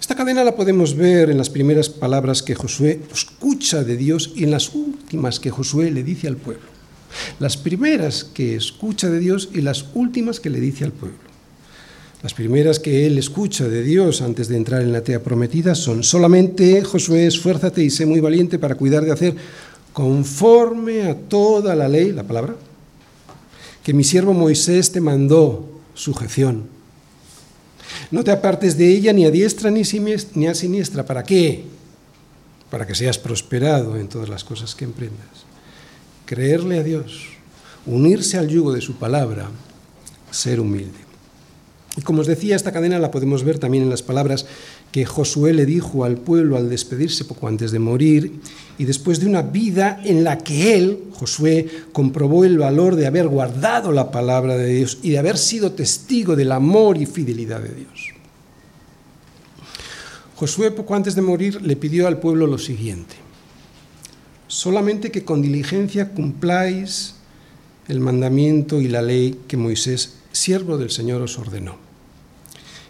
Esta 0.00 0.14
cadena 0.14 0.44
la 0.44 0.54
podemos 0.54 0.94
ver 0.94 1.30
en 1.30 1.38
las 1.38 1.48
primeras 1.48 1.88
palabras 1.88 2.42
que 2.42 2.54
Josué 2.54 3.00
escucha 3.12 3.84
de 3.84 3.96
Dios 3.96 4.32
y 4.34 4.44
en 4.44 4.50
las 4.50 4.74
últimas 4.74 5.40
que 5.40 5.50
Josué 5.50 5.90
le 5.90 6.02
dice 6.02 6.28
al 6.28 6.36
pueblo. 6.36 6.66
Las 7.38 7.56
primeras 7.56 8.22
que 8.22 8.54
escucha 8.54 9.08
de 9.08 9.18
Dios 9.18 9.48
y 9.54 9.62
las 9.62 9.86
últimas 9.94 10.40
que 10.40 10.50
le 10.50 10.60
dice 10.60 10.84
al 10.84 10.92
pueblo. 10.92 11.18
Las 12.22 12.34
primeras 12.34 12.80
que 12.80 13.06
él 13.06 13.18
escucha 13.18 13.68
de 13.68 13.82
Dios 13.82 14.22
antes 14.22 14.48
de 14.48 14.56
entrar 14.56 14.82
en 14.82 14.92
la 14.92 15.02
tea 15.02 15.22
prometida 15.22 15.74
son 15.74 16.02
solamente 16.02 16.82
Josué, 16.82 17.26
esfuérzate 17.26 17.82
y 17.82 17.90
sé 17.90 18.06
muy 18.06 18.20
valiente 18.20 18.58
para 18.58 18.74
cuidar 18.74 19.04
de 19.04 19.12
hacer 19.12 19.34
conforme 19.92 21.02
a 21.02 21.14
toda 21.14 21.74
la 21.74 21.88
ley, 21.88 22.12
la 22.12 22.24
palabra, 22.24 22.56
que 23.84 23.94
mi 23.94 24.02
siervo 24.02 24.32
Moisés 24.32 24.90
te 24.90 25.00
mandó, 25.00 25.68
sujeción 25.94 26.74
no 28.10 28.24
te 28.24 28.30
apartes 28.30 28.76
de 28.76 28.88
ella 28.88 29.12
ni 29.12 29.24
a 29.24 29.30
diestra 29.30 29.70
ni 29.70 29.82
a 30.46 30.54
siniestra. 30.54 31.06
¿Para 31.06 31.22
qué? 31.22 31.64
Para 32.70 32.86
que 32.86 32.94
seas 32.94 33.18
prosperado 33.18 33.96
en 33.96 34.08
todas 34.08 34.28
las 34.28 34.44
cosas 34.44 34.74
que 34.74 34.84
emprendas. 34.84 35.44
Creerle 36.26 36.78
a 36.78 36.82
Dios, 36.82 37.28
unirse 37.86 38.38
al 38.38 38.48
yugo 38.48 38.72
de 38.72 38.80
su 38.80 38.96
palabra, 38.96 39.48
ser 40.30 40.60
humilde. 40.60 41.03
Y 41.96 42.02
como 42.02 42.22
os 42.22 42.26
decía, 42.26 42.56
esta 42.56 42.72
cadena 42.72 42.98
la 42.98 43.12
podemos 43.12 43.44
ver 43.44 43.58
también 43.58 43.84
en 43.84 43.90
las 43.90 44.02
palabras 44.02 44.46
que 44.90 45.04
Josué 45.04 45.52
le 45.52 45.64
dijo 45.64 46.04
al 46.04 46.16
pueblo 46.16 46.56
al 46.56 46.68
despedirse 46.68 47.24
poco 47.24 47.46
antes 47.46 47.70
de 47.70 47.78
morir, 47.78 48.40
y 48.78 48.84
después 48.84 49.20
de 49.20 49.26
una 49.26 49.42
vida 49.42 50.00
en 50.04 50.24
la 50.24 50.38
que 50.38 50.74
él, 50.74 51.04
Josué, 51.12 51.68
comprobó 51.92 52.44
el 52.44 52.58
valor 52.58 52.96
de 52.96 53.06
haber 53.06 53.28
guardado 53.28 53.92
la 53.92 54.10
palabra 54.10 54.56
de 54.56 54.74
Dios 54.74 54.98
y 55.02 55.10
de 55.10 55.18
haber 55.18 55.38
sido 55.38 55.72
testigo 55.72 56.34
del 56.34 56.50
amor 56.50 56.96
y 56.96 57.06
fidelidad 57.06 57.60
de 57.60 57.74
Dios. 57.74 58.08
Josué 60.34 60.72
poco 60.72 60.96
antes 60.96 61.14
de 61.14 61.22
morir 61.22 61.62
le 61.62 61.76
pidió 61.76 62.08
al 62.08 62.18
pueblo 62.18 62.48
lo 62.48 62.58
siguiente, 62.58 63.14
solamente 64.48 65.12
que 65.12 65.24
con 65.24 65.42
diligencia 65.42 66.10
cumpláis 66.10 67.14
el 67.86 68.00
mandamiento 68.00 68.80
y 68.80 68.88
la 68.88 69.00
ley 69.00 69.38
que 69.46 69.56
Moisés, 69.56 70.14
siervo 70.32 70.76
del 70.76 70.90
Señor, 70.90 71.22
os 71.22 71.38
ordenó 71.38 71.83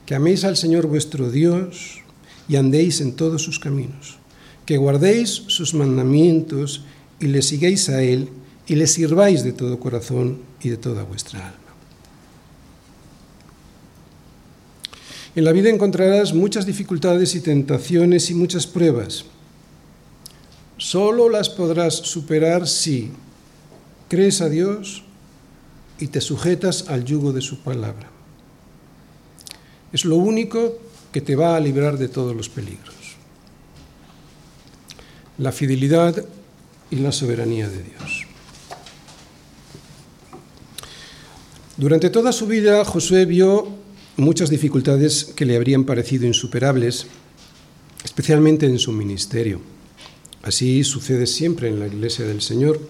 que 0.06 0.14
améis 0.14 0.44
al 0.44 0.56
Señor 0.56 0.86
vuestro 0.86 1.30
Dios 1.30 2.00
y 2.48 2.56
andéis 2.56 3.00
en 3.00 3.16
todos 3.16 3.42
sus 3.42 3.58
caminos, 3.58 4.18
que 4.66 4.76
guardéis 4.76 5.44
sus 5.46 5.74
mandamientos 5.74 6.84
y 7.20 7.26
le 7.26 7.42
sigáis 7.42 7.88
a 7.88 8.02
Él 8.02 8.28
y 8.66 8.76
le 8.76 8.86
sirváis 8.86 9.44
de 9.44 9.52
todo 9.52 9.80
corazón 9.80 10.38
y 10.62 10.68
de 10.68 10.76
toda 10.76 11.04
vuestra 11.04 11.48
alma. 11.48 11.58
En 15.36 15.44
la 15.44 15.52
vida 15.52 15.68
encontrarás 15.68 16.32
muchas 16.32 16.64
dificultades 16.64 17.34
y 17.34 17.40
tentaciones 17.40 18.30
y 18.30 18.34
muchas 18.34 18.66
pruebas. 18.66 19.24
Solo 20.76 21.28
las 21.28 21.50
podrás 21.50 21.94
superar 21.94 22.68
si 22.68 23.10
crees 24.08 24.40
a 24.40 24.48
Dios 24.48 25.02
y 25.98 26.08
te 26.08 26.20
sujetas 26.20 26.88
al 26.88 27.04
yugo 27.04 27.32
de 27.32 27.40
su 27.40 27.58
palabra. 27.60 28.13
Es 29.94 30.04
lo 30.04 30.16
único 30.16 30.76
que 31.12 31.20
te 31.20 31.36
va 31.36 31.54
a 31.54 31.60
librar 31.60 31.96
de 31.98 32.08
todos 32.08 32.34
los 32.34 32.48
peligros. 32.48 32.96
La 35.38 35.52
fidelidad 35.52 36.26
y 36.90 36.96
la 36.96 37.12
soberanía 37.12 37.68
de 37.68 37.80
Dios. 37.80 38.26
Durante 41.76 42.10
toda 42.10 42.32
su 42.32 42.48
vida 42.48 42.84
Josué 42.84 43.24
vio 43.24 43.68
muchas 44.16 44.50
dificultades 44.50 45.26
que 45.36 45.44
le 45.44 45.54
habrían 45.54 45.84
parecido 45.84 46.26
insuperables, 46.26 47.06
especialmente 48.04 48.66
en 48.66 48.80
su 48.80 48.90
ministerio. 48.90 49.60
Así 50.42 50.82
sucede 50.82 51.28
siempre 51.28 51.68
en 51.68 51.78
la 51.78 51.86
iglesia 51.86 52.24
del 52.24 52.42
Señor. 52.42 52.80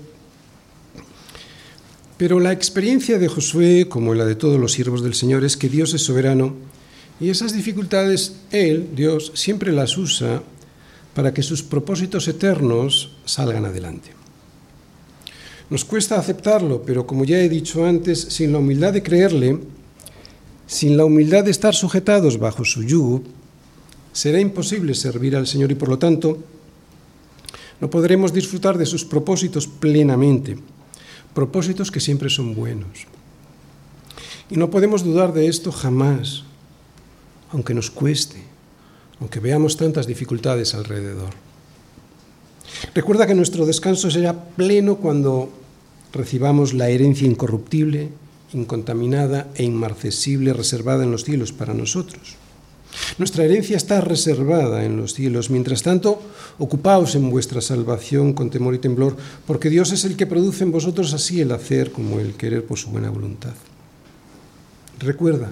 Pero 2.17 2.41
la 2.41 2.53
experiencia 2.53 3.19
de 3.19 3.29
Josué, 3.29 3.89
como 3.91 4.15
la 4.15 4.25
de 4.25 4.37
todos 4.37 4.59
los 4.59 4.73
siervos 4.73 5.03
del 5.03 5.13
Señor, 5.13 5.45
es 5.45 5.59
que 5.59 5.69
Dios 5.69 5.93
es 5.93 6.01
soberano 6.01 6.73
y 7.21 7.31
esas 7.31 7.53
dificultades 7.53 8.37
Él, 8.51 8.91
Dios, 8.95 9.33
siempre 9.35 9.73
las 9.73 9.97
usa 9.97 10.43
para 11.15 11.33
que 11.33 11.43
sus 11.43 11.63
propósitos 11.63 12.27
eternos 12.27 13.17
salgan 13.25 13.65
adelante. 13.65 14.11
Nos 15.71 15.85
cuesta 15.85 16.19
aceptarlo, 16.19 16.83
pero 16.83 17.07
como 17.07 17.25
ya 17.25 17.39
he 17.39 17.49
dicho 17.49 17.87
antes, 17.87 18.21
sin 18.21 18.53
la 18.53 18.59
humildad 18.59 18.93
de 18.93 19.03
creerle, 19.03 19.59
sin 20.67 20.97
la 20.97 21.05
humildad 21.05 21.45
de 21.45 21.51
estar 21.51 21.75
sujetados 21.75 22.39
bajo 22.39 22.65
su 22.65 22.83
yugo, 22.83 23.23
será 24.13 24.41
imposible 24.41 24.95
servir 24.95 25.37
al 25.37 25.47
Señor 25.47 25.71
y 25.73 25.75
por 25.75 25.89
lo 25.89 25.99
tanto 25.99 26.39
no 27.81 27.91
podremos 27.91 28.33
disfrutar 28.33 28.79
de 28.79 28.87
sus 28.87 29.05
propósitos 29.05 29.67
plenamente, 29.67 30.57
propósitos 31.33 31.91
que 31.91 32.01
siempre 32.01 32.31
son 32.31 32.55
buenos. 32.55 33.07
Y 34.51 34.57
no 34.57 34.71
podemos 34.71 35.05
dudar 35.05 35.33
de 35.33 35.49
esto 35.49 35.73
jamás, 35.73 36.45
aunque 37.55 37.73
nos 37.73 37.91
cueste, 37.91 38.43
aunque 39.21 39.39
veamos 39.39 39.77
tantas 39.77 40.07
dificultades 40.07 40.75
alrededor. 40.75 41.31
Recuerda 42.95 43.27
que 43.27 43.35
nuestro 43.35 43.65
descanso 43.65 44.11
será 44.11 44.35
pleno 44.35 44.97
cuando 44.97 45.49
recibamos 46.13 46.75
la 46.75 46.91
herencia 46.91 47.27
incorruptible, 47.27 48.11
incontaminada 48.53 49.49
e 49.55 49.63
inmarcesible 49.63 50.53
reservada 50.53 51.05
en 51.05 51.13
los 51.13 51.25
cielos 51.25 51.53
para 51.53 51.75
nosotros. 51.75 52.37
Nuestra 53.19 53.45
herencia 53.45 53.77
está 53.77 54.01
reservada 54.01 54.85
en 54.85 54.97
los 54.97 55.15
cielos. 55.15 55.51
Mientras 55.51 55.83
tanto, 55.83 56.23
ocupaos 56.59 57.15
en 57.15 57.31
vuestra 57.31 57.61
salvación 57.61 58.33
con 58.33 58.51
temor 58.51 58.75
y 58.75 58.79
temblor, 58.79 59.17
porque 59.47 59.71
Dios 59.71 59.93
es 59.93 60.05
el 60.05 60.17
que 60.17 60.27
produce 60.27 60.63
en 60.65 60.73
vosotros 60.73 61.13
así 61.13 61.41
el 61.41 61.51
hacer 61.53 61.91
como 61.91 62.21
el 62.21 62.35
querer 62.35 62.65
por 62.65 62.79
su 62.79 62.91
buena 62.91 63.11
voluntad. 63.11 63.55
Recuerda, 65.01 65.51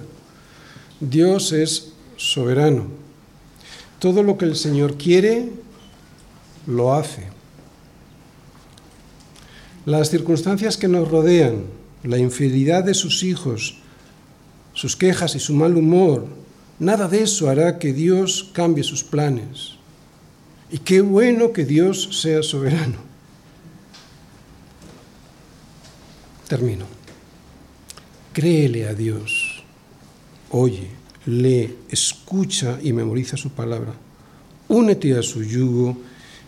Dios 1.01 1.51
es 1.51 1.92
soberano. 2.17 2.87
Todo 3.99 4.23
lo 4.23 4.37
que 4.37 4.45
el 4.45 4.55
Señor 4.55 4.97
quiere, 4.97 5.49
lo 6.67 6.93
hace. 6.93 7.27
Las 9.85 10.09
circunstancias 10.09 10.77
que 10.77 10.87
nos 10.87 11.09
rodean, 11.09 11.65
la 12.03 12.17
infidelidad 12.17 12.83
de 12.83 12.93
sus 12.93 13.23
hijos, 13.23 13.77
sus 14.73 14.95
quejas 14.95 15.35
y 15.35 15.39
su 15.39 15.53
mal 15.53 15.75
humor, 15.75 16.27
nada 16.79 17.07
de 17.07 17.23
eso 17.23 17.49
hará 17.49 17.79
que 17.79 17.93
Dios 17.93 18.49
cambie 18.53 18.83
sus 18.83 19.03
planes. 19.03 19.75
Y 20.71 20.79
qué 20.79 21.01
bueno 21.01 21.53
que 21.53 21.65
Dios 21.65 22.19
sea 22.21 22.41
soberano. 22.43 22.97
Termino. 26.47 26.85
Créele 28.33 28.87
a 28.87 28.93
Dios. 28.93 29.63
Oye, 30.49 30.89
lee, 31.25 31.75
escucha 31.89 32.79
y 32.81 32.93
memoriza 32.93 33.37
su 33.37 33.49
palabra. 33.49 33.93
Únete 34.67 35.17
a 35.17 35.23
su 35.23 35.43
yugo 35.43 35.97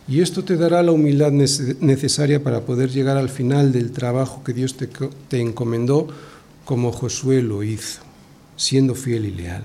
y 0.08 0.22
esto 0.22 0.44
te 0.44 0.56
dará 0.56 0.84
la 0.84 0.92
humildad 0.92 1.32
necesaria 1.32 2.44
para 2.44 2.62
poder 2.62 2.92
llegar 2.92 3.18
al 3.18 3.30
final 3.30 3.72
del 3.72 3.92
trabajo 3.92 4.44
que 4.44 4.54
Dios 4.54 4.78
te, 4.78 4.88
te 5.28 5.42
encomendó 5.42 6.08
como 6.64 6.92
Josué 6.92 7.42
lo 7.42 7.64
hizo, 7.64 8.02
siendo 8.56 8.96
fiel 8.96 9.26
y 9.26 9.32
leal. 9.32 9.64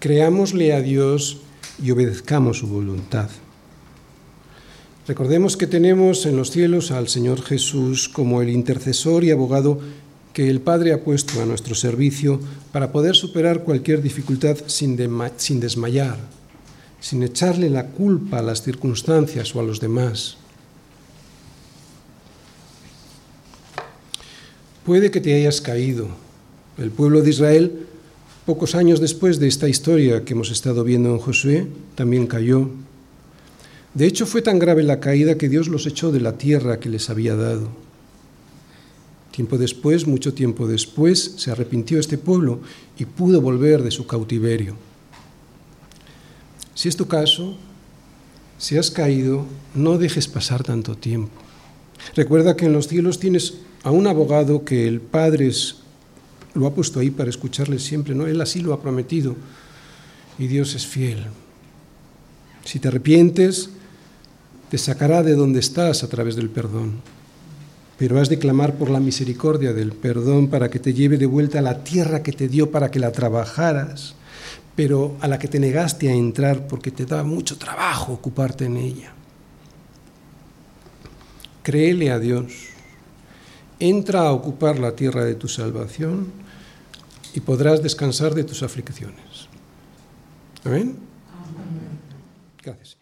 Creámosle 0.00 0.72
a 0.72 0.80
Dios 0.80 1.38
y 1.82 1.90
obedezcamos 1.90 2.58
su 2.58 2.68
voluntad. 2.68 3.28
Recordemos 5.06 5.56
que 5.56 5.66
tenemos 5.66 6.26
en 6.26 6.36
los 6.36 6.50
cielos 6.50 6.90
al 6.90 7.08
Señor 7.08 7.42
Jesús 7.42 8.08
como 8.08 8.42
el 8.42 8.50
intercesor 8.50 9.24
y 9.24 9.30
abogado 9.30 9.80
que 10.32 10.48
el 10.48 10.60
Padre 10.60 10.92
ha 10.92 11.02
puesto 11.02 11.42
a 11.42 11.46
nuestro 11.46 11.74
servicio 11.74 12.40
para 12.72 12.92
poder 12.92 13.16
superar 13.16 13.64
cualquier 13.64 14.02
dificultad 14.02 14.56
sin, 14.66 14.96
desmayar, 14.96 16.18
sin 17.00 17.22
echarle 17.22 17.70
la 17.70 17.86
culpa 17.86 18.38
a 18.38 18.42
las 18.42 18.62
circunstancias 18.62 19.54
o 19.54 19.60
a 19.60 19.62
los 19.62 19.80
demás. 19.80 20.36
Puede 24.84 25.10
que 25.10 25.20
te 25.20 25.34
hayas 25.34 25.60
caído. 25.60 26.08
El 26.78 26.90
pueblo 26.90 27.20
de 27.20 27.30
Israel, 27.30 27.86
pocos 28.46 28.74
años 28.74 29.00
después 29.00 29.38
de 29.38 29.48
esta 29.48 29.68
historia 29.68 30.24
que 30.24 30.32
hemos 30.32 30.50
estado 30.50 30.84
viendo 30.84 31.10
en 31.10 31.18
Josué, 31.18 31.66
también 31.94 32.26
cayó. 32.26 32.70
De 33.94 34.06
hecho, 34.06 34.24
fue 34.26 34.42
tan 34.42 34.58
grave 34.58 34.84
la 34.84 35.00
caída 35.00 35.36
que 35.36 35.48
Dios 35.48 35.68
los 35.68 35.86
echó 35.86 36.12
de 36.12 36.20
la 36.20 36.38
tierra 36.38 36.78
que 36.78 36.88
les 36.88 37.10
había 37.10 37.34
dado. 37.34 37.87
Tiempo 39.38 39.56
después, 39.56 40.04
mucho 40.04 40.34
tiempo 40.34 40.66
después, 40.66 41.34
se 41.36 41.52
arrepintió 41.52 42.00
este 42.00 42.18
pueblo 42.18 42.58
y 42.98 43.04
pudo 43.04 43.40
volver 43.40 43.84
de 43.84 43.92
su 43.92 44.04
cautiverio. 44.04 44.74
Si 46.74 46.88
es 46.88 46.96
tu 46.96 47.06
caso, 47.06 47.56
si 48.58 48.76
has 48.76 48.90
caído, 48.90 49.46
no 49.76 49.96
dejes 49.96 50.26
pasar 50.26 50.64
tanto 50.64 50.96
tiempo. 50.96 51.40
Recuerda 52.16 52.56
que 52.56 52.66
en 52.66 52.72
los 52.72 52.88
cielos 52.88 53.20
tienes 53.20 53.58
a 53.84 53.92
un 53.92 54.08
abogado 54.08 54.64
que 54.64 54.88
el 54.88 55.00
Padre 55.00 55.52
lo 56.54 56.66
ha 56.66 56.74
puesto 56.74 56.98
ahí 56.98 57.10
para 57.10 57.30
escucharle 57.30 57.78
siempre, 57.78 58.16
¿no? 58.16 58.26
Él 58.26 58.40
así 58.40 58.58
lo 58.58 58.72
ha 58.72 58.82
prometido 58.82 59.36
y 60.36 60.48
Dios 60.48 60.74
es 60.74 60.84
fiel. 60.84 61.26
Si 62.64 62.80
te 62.80 62.88
arrepientes, 62.88 63.70
te 64.68 64.78
sacará 64.78 65.22
de 65.22 65.36
donde 65.36 65.60
estás 65.60 66.02
a 66.02 66.08
través 66.08 66.34
del 66.34 66.50
perdón. 66.50 67.17
Pero 67.98 68.20
has 68.20 68.28
de 68.28 68.38
clamar 68.38 68.74
por 68.74 68.90
la 68.90 69.00
misericordia 69.00 69.72
del 69.72 69.92
perdón 69.92 70.48
para 70.48 70.70
que 70.70 70.78
te 70.78 70.94
lleve 70.94 71.18
de 71.18 71.26
vuelta 71.26 71.58
a 71.58 71.62
la 71.62 71.82
tierra 71.82 72.22
que 72.22 72.32
te 72.32 72.48
dio 72.48 72.70
para 72.70 72.90
que 72.90 73.00
la 73.00 73.12
trabajaras 73.12 74.14
pero 74.78 75.16
a 75.20 75.26
la 75.26 75.40
que 75.40 75.48
te 75.48 75.58
negaste 75.58 76.08
a 76.08 76.14
entrar 76.14 76.68
porque 76.68 76.92
te 76.92 77.04
da 77.04 77.24
mucho 77.24 77.58
trabajo 77.58 78.12
ocuparte 78.12 78.66
en 78.66 78.76
ella. 78.76 79.12
Créele 81.64 82.12
a 82.12 82.20
Dios, 82.20 82.52
entra 83.80 84.20
a 84.20 84.30
ocupar 84.30 84.78
la 84.78 84.94
tierra 84.94 85.24
de 85.24 85.34
tu 85.34 85.48
salvación 85.48 86.28
y 87.34 87.40
podrás 87.40 87.82
descansar 87.82 88.36
de 88.36 88.44
tus 88.44 88.62
aflicciones. 88.62 89.48
Amén. 90.62 90.96
Gracias. 92.62 92.97